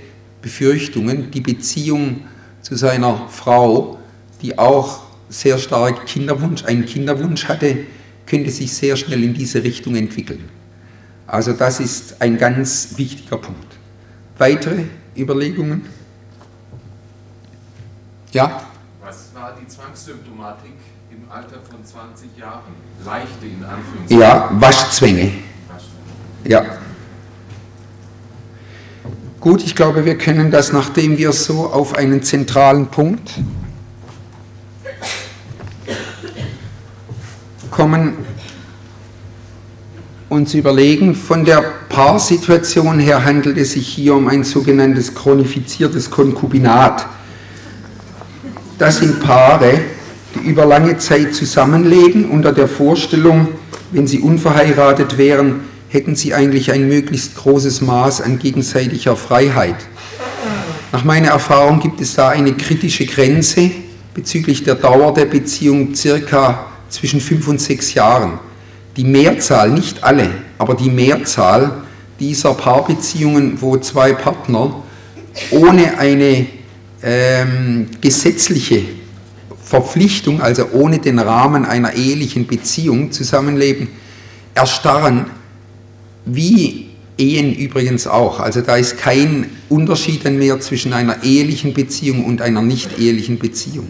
[0.44, 2.20] Befürchtungen, die Beziehung
[2.61, 3.98] zu seiner Frau,
[4.42, 7.78] die auch sehr stark Kinderwunsch, einen Kinderwunsch hatte,
[8.26, 10.46] könnte sich sehr schnell in diese Richtung entwickeln.
[11.26, 13.78] Also das ist ein ganz wichtiger Punkt.
[14.37, 14.85] Weitere
[15.16, 15.87] Überlegungen?
[18.33, 18.64] Ja?
[19.02, 20.74] Was war die Zwangssymptomatik
[21.11, 22.74] im Alter von 20 Jahren?
[23.02, 24.20] Leichte in Anführungszeichen.
[24.20, 25.33] Ja, Waschzwänge.
[26.44, 26.83] Ja.
[29.44, 33.30] Gut, ich glaube, wir können das, nachdem wir so auf einen zentralen Punkt
[37.70, 38.14] kommen,
[40.30, 47.07] uns überlegen, von der Paarsituation her handelt es sich hier um ein sogenanntes chronifiziertes Konkubinat.
[48.78, 49.78] Das sind Paare,
[50.35, 53.48] die über lange Zeit zusammenleben unter der Vorstellung,
[53.92, 59.76] wenn sie unverheiratet wären, hätten sie eigentlich ein möglichst großes Maß an gegenseitiger Freiheit.
[60.90, 63.70] Nach meiner Erfahrung gibt es da eine kritische Grenze
[64.12, 68.40] bezüglich der Dauer der Beziehung circa zwischen fünf und sechs Jahren.
[68.96, 71.83] Die Mehrzahl, nicht alle, aber die Mehrzahl
[72.18, 74.83] dieser Paarbeziehungen, wo zwei Partner
[75.52, 76.46] ohne eine
[77.04, 78.83] ähm, gesetzliche
[79.62, 83.88] Verpflichtung, also ohne den Rahmen einer ehelichen Beziehung zusammenleben,
[84.54, 85.26] erstarren,
[86.24, 88.40] wie Ehen übrigens auch.
[88.40, 93.87] Also da ist kein Unterschied mehr zwischen einer ehelichen Beziehung und einer nicht ehelichen Beziehung.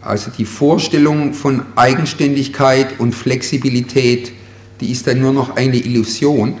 [0.00, 4.32] Also die Vorstellung von Eigenständigkeit und Flexibilität,
[4.80, 6.56] die ist dann nur noch eine Illusion,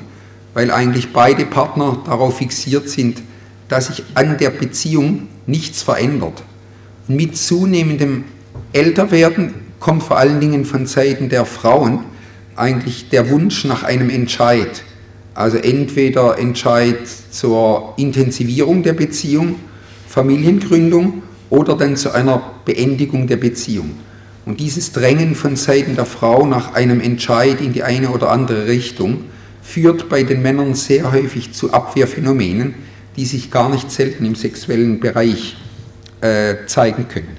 [0.54, 3.20] weil eigentlich beide Partner darauf fixiert sind,
[3.68, 6.44] dass sich an der Beziehung nichts verändert.
[7.08, 8.24] Mit zunehmendem
[8.72, 12.04] Älterwerden kommt vor allen Dingen von Seiten der Frauen
[12.56, 14.82] eigentlich der Wunsch nach einem Entscheid.
[15.34, 16.98] Also entweder Entscheid
[17.30, 19.56] zur Intensivierung der Beziehung,
[20.08, 23.92] Familiengründung oder dann zu einer Beendigung der Beziehung.
[24.44, 28.66] Und dieses Drängen von Seiten der Frau nach einem Entscheid in die eine oder andere
[28.66, 29.24] Richtung
[29.62, 32.74] führt bei den Männern sehr häufig zu Abwehrphänomenen,
[33.16, 35.56] die sich gar nicht selten im sexuellen Bereich
[36.20, 37.36] äh, zeigen können.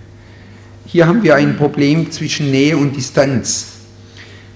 [0.86, 3.73] Hier haben wir ein Problem zwischen Nähe und Distanz.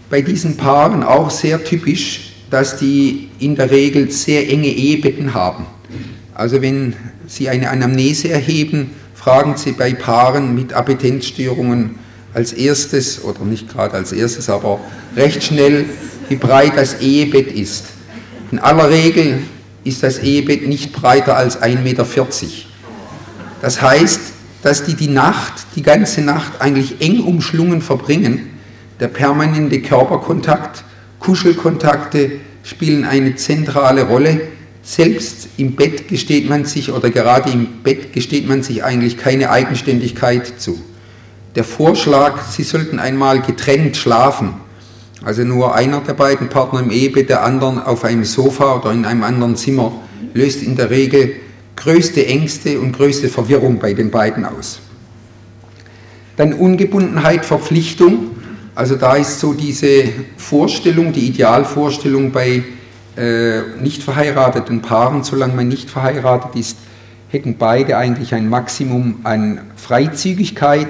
[0.10, 5.66] Bei diesen Paaren auch sehr typisch, dass die in der Regel sehr enge Ehebetten haben.
[6.34, 6.96] Also wenn
[7.28, 11.96] Sie eine Anamnese erheben, fragen Sie bei Paaren mit Appetenzstörungen
[12.34, 14.80] als erstes, oder nicht gerade als erstes, aber
[15.16, 15.86] recht schnell,
[16.30, 17.86] wie breit das Ehebett ist.
[18.52, 19.40] In aller Regel
[19.84, 22.06] ist das Ehebett nicht breiter als 1,40 Meter.
[23.62, 24.20] Das heißt,
[24.62, 28.57] dass die die Nacht, die ganze Nacht eigentlich eng umschlungen verbringen.
[29.00, 30.84] Der permanente Körperkontakt,
[31.20, 32.32] Kuschelkontakte
[32.64, 34.42] spielen eine zentrale Rolle.
[34.82, 39.52] Selbst im Bett gesteht man sich oder gerade im Bett gesteht man sich eigentlich keine
[39.52, 40.80] Eigenständigkeit zu.
[41.56, 44.54] Der Vorschlag, sie sollten einmal getrennt schlafen,
[45.24, 49.06] also nur einer der beiden Partner im Ehebett, der anderen auf einem Sofa oder in
[49.06, 49.92] einem anderen Zimmer,
[50.34, 51.34] löst in der Regel
[51.76, 54.80] größte Ängste und größte Verwirrung bei den beiden aus.
[56.38, 58.37] Dann Ungebundenheit, Verpflichtung.
[58.78, 60.04] Also da ist so diese
[60.38, 62.64] Vorstellung, die Idealvorstellung bei
[63.18, 66.78] äh, nicht verheirateten Paaren, solange man nicht verheiratet ist,
[67.30, 70.90] hätten beide eigentlich ein Maximum an Freizügigkeit,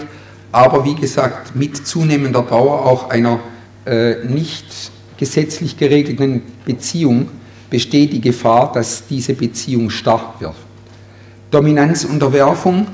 [0.51, 3.39] aber wie gesagt mit zunehmender Dauer auch einer
[3.85, 4.65] äh, nicht
[5.15, 7.29] gesetzlich geregelten Beziehung
[7.69, 10.55] besteht die Gefahr, dass diese Beziehung starr wird.
[11.51, 12.85] Dominanzunterwerfung,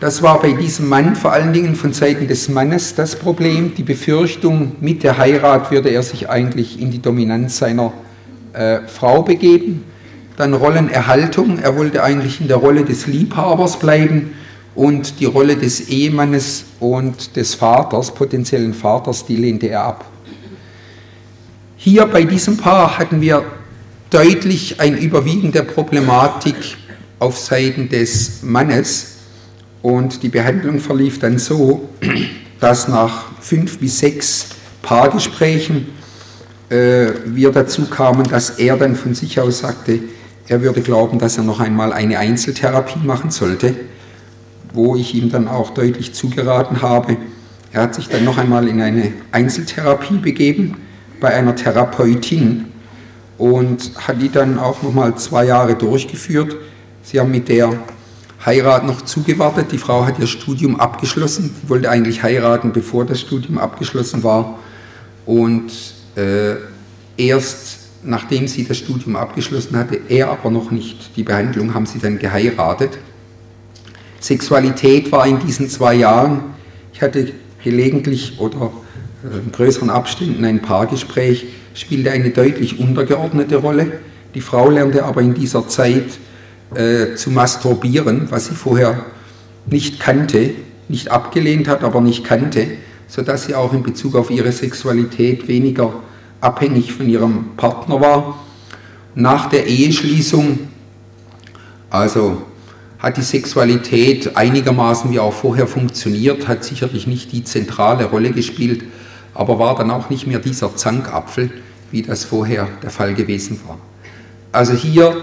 [0.00, 3.82] das war bei diesem Mann vor allen Dingen von Seiten des Mannes das Problem, die
[3.82, 7.92] Befürchtung, mit der Heirat würde er sich eigentlich in die Dominanz seiner
[8.52, 9.84] äh, Frau begeben.
[10.36, 14.34] Dann Rollenerhaltung, er wollte eigentlich in der Rolle des Liebhabers bleiben
[14.74, 20.04] und die Rolle des Ehemannes und des Vaters, potenziellen Vaters, die lehnte er ab.
[21.78, 23.44] Hier bei diesem Paar hatten wir
[24.10, 26.56] deutlich ein Überwiegen der Problematik
[27.18, 29.15] auf Seiten des Mannes
[29.82, 31.88] und die Behandlung verlief dann so,
[32.60, 34.48] dass nach fünf bis sechs
[34.82, 35.88] Paargesprächen
[36.68, 40.00] äh, wir dazu kamen, dass er dann von sich aus sagte,
[40.48, 43.74] er würde glauben, dass er noch einmal eine Einzeltherapie machen sollte,
[44.72, 47.16] wo ich ihm dann auch deutlich zugeraten habe.
[47.72, 50.76] Er hat sich dann noch einmal in eine Einzeltherapie begeben
[51.20, 52.66] bei einer Therapeutin
[53.38, 56.56] und hat die dann auch noch mal zwei Jahre durchgeführt
[57.06, 57.72] Sie haben mit der
[58.46, 59.72] Heirat noch zugewartet.
[59.72, 61.50] Die Frau hat ihr Studium abgeschlossen.
[61.60, 64.58] Sie wollte eigentlich heiraten, bevor das Studium abgeschlossen war.
[65.26, 65.72] Und
[66.14, 66.54] äh,
[67.16, 71.98] erst nachdem sie das Studium abgeschlossen hatte, er aber noch nicht die Behandlung, haben sie
[71.98, 72.98] dann geheiratet.
[74.20, 76.54] Sexualität war in diesen zwei Jahren,
[76.92, 77.32] ich hatte
[77.62, 78.72] gelegentlich oder
[79.24, 84.00] äh, in größeren Abständen ein Paargespräch, spielte eine deutlich untergeordnete Rolle.
[84.34, 86.18] Die Frau lernte aber in dieser Zeit
[86.74, 89.04] äh, zu masturbieren, was sie vorher
[89.66, 90.50] nicht kannte,
[90.88, 92.66] nicht abgelehnt hat, aber nicht kannte,
[93.08, 95.92] sodass sie auch in Bezug auf ihre Sexualität weniger
[96.40, 98.44] abhängig von ihrem Partner war.
[99.14, 100.58] Nach der Eheschließung,
[101.90, 102.42] also
[102.98, 108.84] hat die Sexualität einigermaßen wie auch vorher funktioniert, hat sicherlich nicht die zentrale Rolle gespielt,
[109.34, 111.50] aber war dann auch nicht mehr dieser Zankapfel,
[111.90, 113.78] wie das vorher der Fall gewesen war.
[114.52, 115.16] Also hier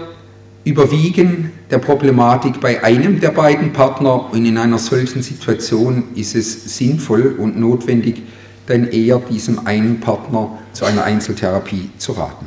[0.64, 6.78] Überwiegen der Problematik bei einem der beiden Partner und in einer solchen Situation ist es
[6.78, 8.22] sinnvoll und notwendig,
[8.66, 12.46] dann eher diesem einen Partner zu einer Einzeltherapie zu raten.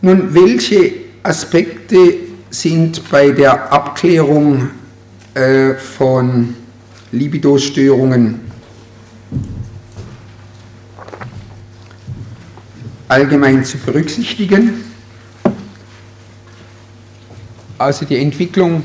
[0.00, 0.92] Nun, welche
[1.22, 2.14] Aspekte
[2.48, 4.70] sind bei der Abklärung
[5.34, 6.54] äh, von
[7.12, 8.40] Libidostörungen
[13.08, 14.85] allgemein zu berücksichtigen?
[17.78, 18.84] Also die Entwicklung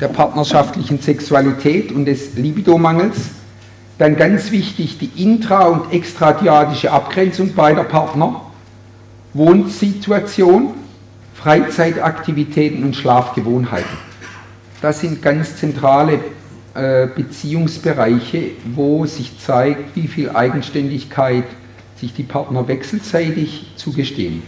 [0.00, 3.16] der partnerschaftlichen Sexualität und des Libidomangels.
[3.98, 8.42] Dann ganz wichtig die intra- und extradiadische Abgrenzung beider Partner,
[9.32, 10.74] Wohnsituation,
[11.34, 13.96] Freizeitaktivitäten und Schlafgewohnheiten.
[14.82, 16.20] Das sind ganz zentrale
[16.74, 21.44] äh, Beziehungsbereiche, wo sich zeigt, wie viel Eigenständigkeit
[21.98, 24.42] sich die Partner wechselseitig zugestehen.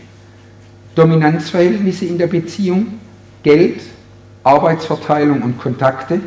[0.95, 2.99] Dominanzverhältnisse in der Beziehung,
[3.43, 3.81] Geld,
[4.45, 6.21] Arbeitsverteilung und Kontakte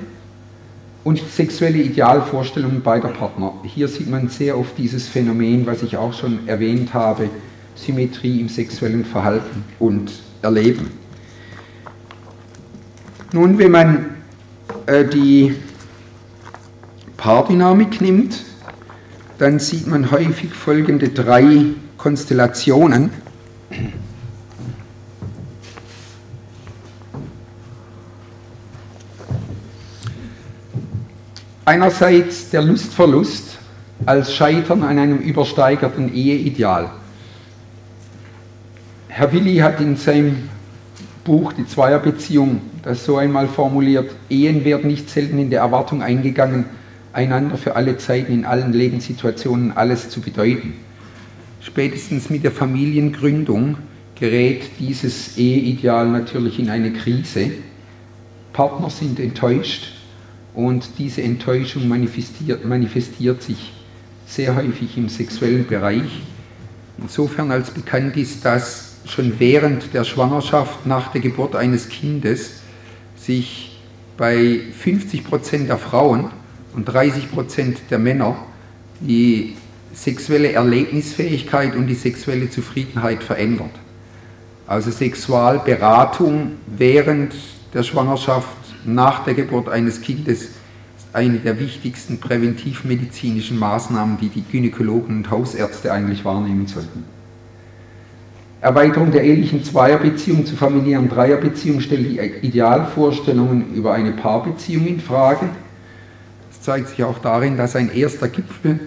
[1.03, 3.53] und sexuelle Idealvorstellungen beider Partner.
[3.63, 7.29] Hier sieht man sehr oft dieses Phänomen, was ich auch schon erwähnt habe,
[7.75, 10.91] Symmetrie im sexuellen Verhalten und Erleben.
[13.33, 14.05] Nun, wenn man
[14.85, 15.55] äh, die
[17.17, 18.43] Paardynamik nimmt,
[19.37, 21.65] dann sieht man häufig folgende drei
[21.97, 23.11] Konstellationen.
[31.71, 33.57] Einerseits der Lustverlust,
[34.05, 36.89] als Scheitern an einem übersteigerten Eheideal.
[39.07, 40.49] Herr Willi hat in seinem
[41.23, 46.65] Buch Die Zweierbeziehung das so einmal formuliert, Ehen werden nicht selten in der Erwartung eingegangen,
[47.13, 50.73] einander für alle Zeiten in allen Lebenssituationen alles zu bedeuten.
[51.61, 53.77] Spätestens mit der Familiengründung
[54.19, 57.51] gerät dieses Eheideal natürlich in eine Krise.
[58.51, 60.00] Partner sind enttäuscht
[60.53, 63.73] und diese Enttäuschung manifestiert, manifestiert sich
[64.25, 66.21] sehr häufig im sexuellen Bereich.
[66.97, 72.61] Insofern als bekannt ist, dass schon während der Schwangerschaft nach der Geburt eines Kindes
[73.15, 73.79] sich
[74.17, 76.29] bei 50 Prozent der Frauen
[76.75, 78.35] und 30 Prozent der Männer
[78.99, 79.55] die
[79.93, 83.71] sexuelle Erlebnisfähigkeit und die sexuelle Zufriedenheit verändert.
[84.67, 87.33] Also Sexualberatung während
[87.73, 90.55] der Schwangerschaft, nach der Geburt eines Kindes ist
[91.13, 97.03] eine der wichtigsten präventivmedizinischen Maßnahmen, die die Gynäkologen und Hausärzte eigentlich wahrnehmen sollten.
[98.61, 105.49] Erweiterung der ehelichen Zweierbeziehung zu familiären Dreierbeziehungen stellt die Idealvorstellungen über eine Paarbeziehung in Frage.
[106.51, 108.79] Es zeigt sich auch darin, dass ein erster Gipfel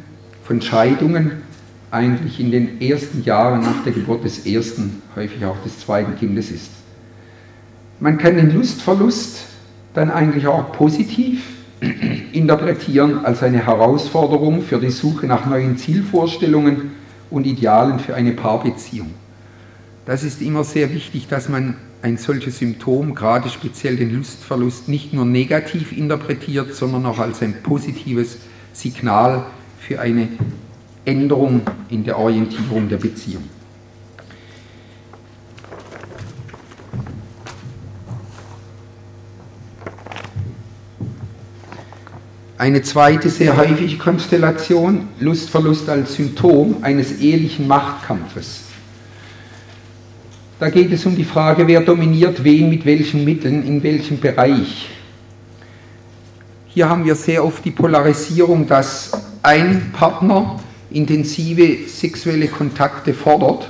[0.44, 1.42] von Scheidungen
[1.90, 6.50] eigentlich in den ersten Jahren nach der Geburt des ersten, häufig auch des zweiten Kindes
[6.50, 6.70] ist.
[7.98, 9.46] Man kann den Lustverlust
[9.94, 11.42] dann eigentlich auch positiv
[12.32, 16.92] interpretieren als eine Herausforderung für die Suche nach neuen Zielvorstellungen
[17.30, 19.10] und Idealen für eine Paarbeziehung.
[20.04, 25.14] Das ist immer sehr wichtig, dass man ein solches Symptom, gerade speziell den Lustverlust, nicht
[25.14, 28.36] nur negativ interpretiert, sondern auch als ein positives
[28.74, 29.46] Signal
[29.78, 30.28] für eine
[31.06, 33.44] Änderung in der Orientierung der Beziehung.
[42.56, 48.60] Eine zweite sehr häufige Konstellation, Lustverlust als Symptom eines ehelichen Machtkampfes.
[50.60, 54.88] Da geht es um die Frage, wer dominiert wen mit welchen Mitteln, in welchem Bereich.
[56.66, 59.10] Hier haben wir sehr oft die Polarisierung, dass
[59.42, 63.68] ein Partner intensive sexuelle Kontakte fordert.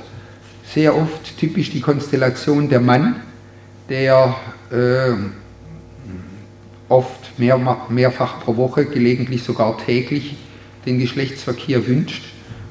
[0.63, 3.15] Sehr oft typisch die Konstellation der Mann,
[3.89, 4.35] der
[4.71, 5.13] äh,
[6.89, 7.59] oft mehr,
[7.89, 10.35] mehrfach pro Woche, gelegentlich sogar täglich
[10.85, 12.25] den Geschlechtsverkehr wünscht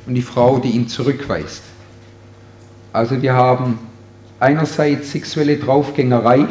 [0.06, 1.62] und die Frau, die ihn zurückweist.
[2.92, 3.78] Also wir haben
[4.38, 6.46] einerseits sexuelle Draufgängerei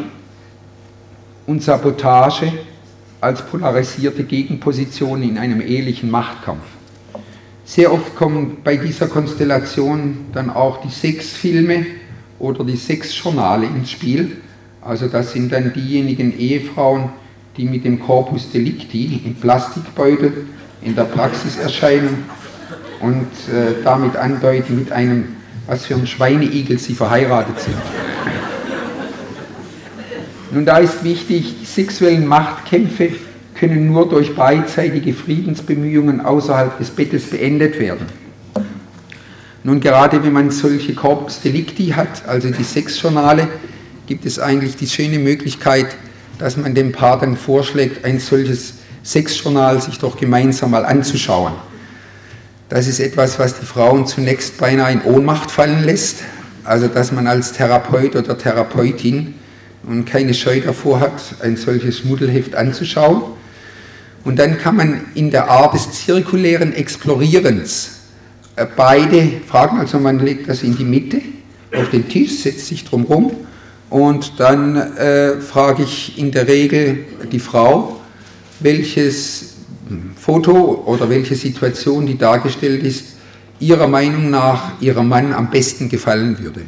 [1.47, 2.51] und Sabotage
[3.22, 6.64] als polarisierte Gegenposition in einem ehelichen Machtkampf.
[7.64, 11.86] Sehr oft kommen bei dieser Konstellation dann auch die Sexfilme
[12.39, 14.41] oder die Sexjournale ins Spiel.
[14.82, 17.09] Also das sind dann diejenigen Ehefrauen,
[17.58, 20.47] die mit dem Corpus Delicti im Plastikbeutel
[20.82, 22.26] in der Praxis erscheinen
[22.99, 25.36] und äh, damit andeuten, mit einem,
[25.68, 27.78] was für ein Schweineigel sie verheiratet sind.
[30.51, 33.10] Nun, da ist wichtig, die sexuellen Machtkämpfe
[33.56, 38.06] können nur durch beidseitige Friedensbemühungen außerhalb des Bettes beendet werden.
[39.64, 43.47] Nun, gerade wenn man solche Corpus Delicti hat, also die Sexjournale,
[44.06, 45.95] gibt es eigentlich die schöne Möglichkeit,
[46.44, 51.54] dass man dem Paar dann vorschlägt, ein solches Sexjournal sich doch gemeinsam mal anzuschauen.
[52.68, 56.18] Das ist etwas, was die Frauen zunächst beinahe in Ohnmacht fallen lässt.
[56.66, 59.36] Also, dass man als Therapeut oder Therapeutin
[59.84, 63.22] und keine Scheu davor hat, ein solches Schmuddelheft anzuschauen.
[64.26, 68.02] Und dann kann man in der Art des zirkulären Explorierens
[68.58, 71.22] äh, beide Fragen, also man legt das in die Mitte
[71.74, 73.32] auf den Tisch, setzt sich drum rum
[73.94, 78.02] und dann äh, frage ich in der Regel die Frau,
[78.60, 79.54] welches
[80.16, 83.18] Foto oder welche Situation, die dargestellt ist,
[83.60, 86.62] ihrer Meinung nach ihrem Mann am besten gefallen würde.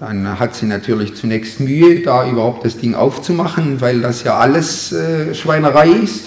[0.00, 4.90] Dann hat sie natürlich zunächst Mühe, da überhaupt das Ding aufzumachen, weil das ja alles
[4.90, 6.24] äh, Schweinerei ist.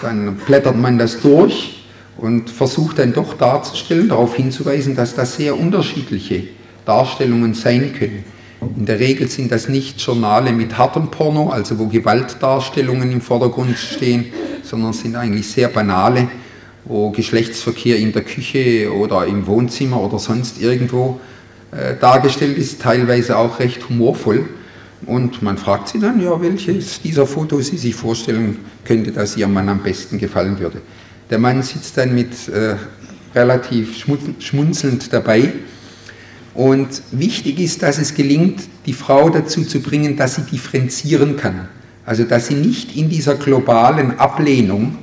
[0.00, 1.84] Dann blättert man das durch
[2.18, 6.44] und versucht dann doch darzustellen, darauf hinzuweisen, dass das sehr unterschiedliche
[6.84, 8.35] Darstellungen sein können.
[8.60, 13.76] In der Regel sind das nicht Journale mit hartem Porno, also wo Gewaltdarstellungen im Vordergrund
[13.76, 14.26] stehen,
[14.62, 16.28] sondern sind eigentlich sehr banale,
[16.84, 21.20] wo Geschlechtsverkehr in der Küche oder im Wohnzimmer oder sonst irgendwo
[21.72, 24.48] äh, dargestellt ist, teilweise auch recht humorvoll.
[25.04, 29.52] Und man fragt sie dann, ja, welches dieser Fotos sie sich vorstellen könnte, dass ihrem
[29.52, 30.80] Mann am besten gefallen würde.
[31.28, 32.76] Der Mann sitzt dann mit äh,
[33.34, 34.02] relativ
[34.38, 35.52] schmunzelnd dabei
[36.56, 41.68] und wichtig ist, dass es gelingt, die Frau dazu zu bringen, dass sie differenzieren kann.
[42.06, 44.98] Also dass sie nicht in dieser globalen Ablehnung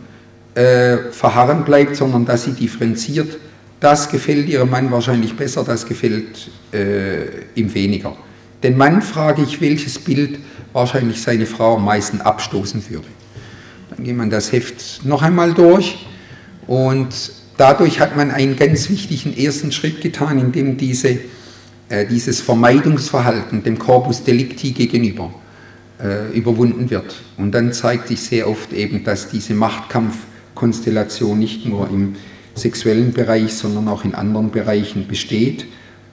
[0.56, 3.38] äh, verharren bleibt, sondern dass sie differenziert.
[3.80, 8.16] Das gefällt ihrem Mann wahrscheinlich besser, das gefällt äh, ihm weniger.
[8.64, 10.40] Den Mann frage ich, welches Bild
[10.72, 13.08] wahrscheinlich seine Frau am meisten abstoßen würde.
[13.90, 16.08] Dann geht man das Heft noch einmal durch
[16.66, 17.10] und
[17.58, 21.20] dadurch hat man einen ganz wichtigen ersten Schritt getan, indem diese,
[22.10, 25.34] dieses Vermeidungsverhalten dem Corpus Delicti gegenüber
[26.02, 27.16] äh, überwunden wird.
[27.38, 32.16] Und dann zeigt sich sehr oft eben, dass diese Machtkampfkonstellation nicht nur im
[32.56, 35.66] sexuellen Bereich, sondern auch in anderen Bereichen besteht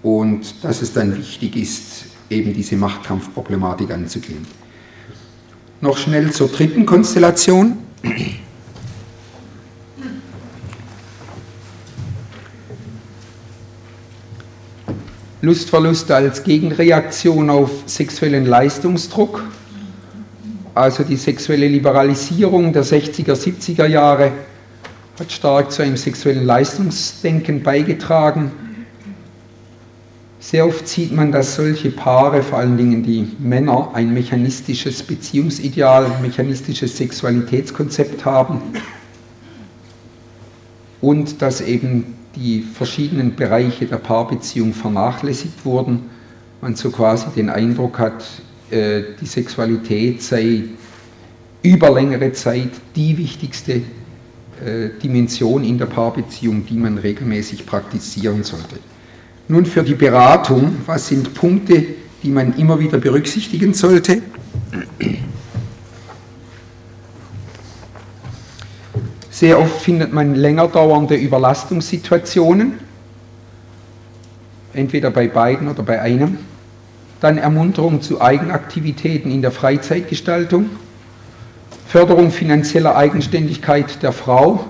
[0.03, 4.47] und dass es dann wichtig ist, eben diese Machtkampfproblematik anzugehen.
[5.81, 7.79] Noch schnell zur dritten Konstellation.
[15.43, 19.43] Lustverlust als Gegenreaktion auf sexuellen Leistungsdruck,
[20.75, 24.33] also die sexuelle Liberalisierung der 60er, 70er Jahre
[25.19, 28.53] hat stark zu einem sexuellen Leistungsdenken beigetragen.
[30.41, 36.07] Sehr oft sieht man, dass solche Paare, vor allen Dingen die Männer, ein mechanistisches Beziehungsideal,
[36.07, 38.61] ein mechanistisches Sexualitätskonzept haben
[41.01, 46.11] und dass eben die verschiedenen Bereiche der Paarbeziehung vernachlässigt wurden.
[46.63, 48.25] Man so quasi den Eindruck hat,
[48.71, 50.65] äh, die Sexualität sei
[51.63, 53.83] über längere Zeit die wichtigste äh,
[55.03, 58.79] Dimension in der Paarbeziehung, die man regelmäßig praktizieren sollte.
[59.49, 61.85] Nun für die Beratung, was sind Punkte,
[62.23, 64.23] die man immer wieder berücksichtigen sollte?
[69.41, 72.75] Sehr oft findet man länger dauernde Überlastungssituationen,
[74.75, 76.37] entweder bei beiden oder bei einem.
[77.23, 80.69] Dann Ermunterung zu Eigenaktivitäten in der Freizeitgestaltung,
[81.87, 84.67] Förderung finanzieller Eigenständigkeit der Frau,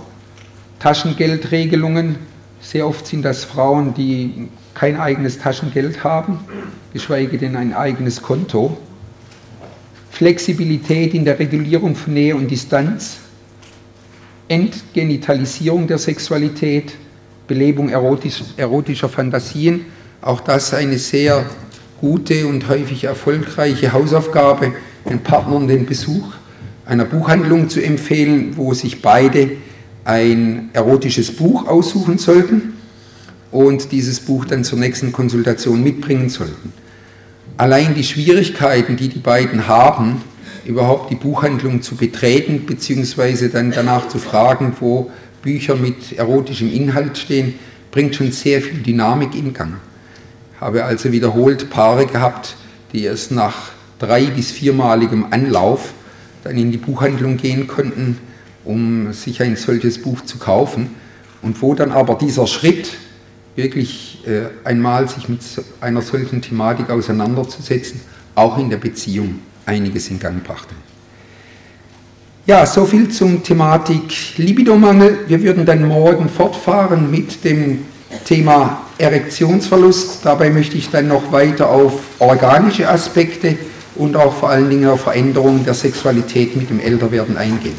[0.79, 2.15] Taschengeldregelungen.
[2.61, 6.39] Sehr oft sind das Frauen, die kein eigenes Taschengeld haben,
[6.93, 8.79] geschweige denn ein eigenes Konto.
[10.13, 13.19] Flexibilität in der Regulierung von Nähe und Distanz,
[14.51, 16.93] Entgenitalisierung der Sexualität,
[17.47, 19.87] Belebung erotisch, erotischer Fantasien,
[20.21, 21.47] auch das eine sehr
[22.01, 24.73] gute und häufig erfolgreiche Hausaufgabe,
[25.09, 26.33] den Partnern den Besuch
[26.85, 29.53] einer Buchhandlung zu empfehlen, wo sich beide
[30.05, 32.73] ein erotisches Buch aussuchen sollten
[33.53, 36.73] und dieses Buch dann zur nächsten Konsultation mitbringen sollten.
[37.57, 40.23] Allein die Schwierigkeiten, die die beiden haben,
[40.65, 45.11] überhaupt die Buchhandlung zu betreten, beziehungsweise dann danach zu fragen, wo
[45.43, 47.55] Bücher mit erotischem Inhalt stehen,
[47.91, 49.75] bringt schon sehr viel Dynamik in Gang.
[50.55, 52.57] Ich habe also wiederholt Paare gehabt,
[52.93, 55.93] die erst nach drei- bis viermaligem Anlauf
[56.45, 58.19] dann in die Buchhandlung gehen konnten,
[58.65, 60.91] um sich ein solches Buch zu kaufen
[61.43, 62.97] und wo dann aber dieser Schritt
[63.57, 65.41] wirklich äh, einmal sich mit
[65.81, 68.01] einer solchen Thematik auseinanderzusetzen,
[68.35, 69.41] auch in der Beziehung
[69.71, 70.75] einiges in Gang brachte.
[72.47, 75.21] Ja, soviel zum Thematik Libidomangel.
[75.29, 77.85] Wir würden dann morgen fortfahren mit dem
[78.25, 80.25] Thema Erektionsverlust.
[80.25, 83.57] Dabei möchte ich dann noch weiter auf organische Aspekte
[83.95, 87.77] und auch vor allen Dingen auf Veränderungen der Sexualität mit dem Älterwerden eingehen.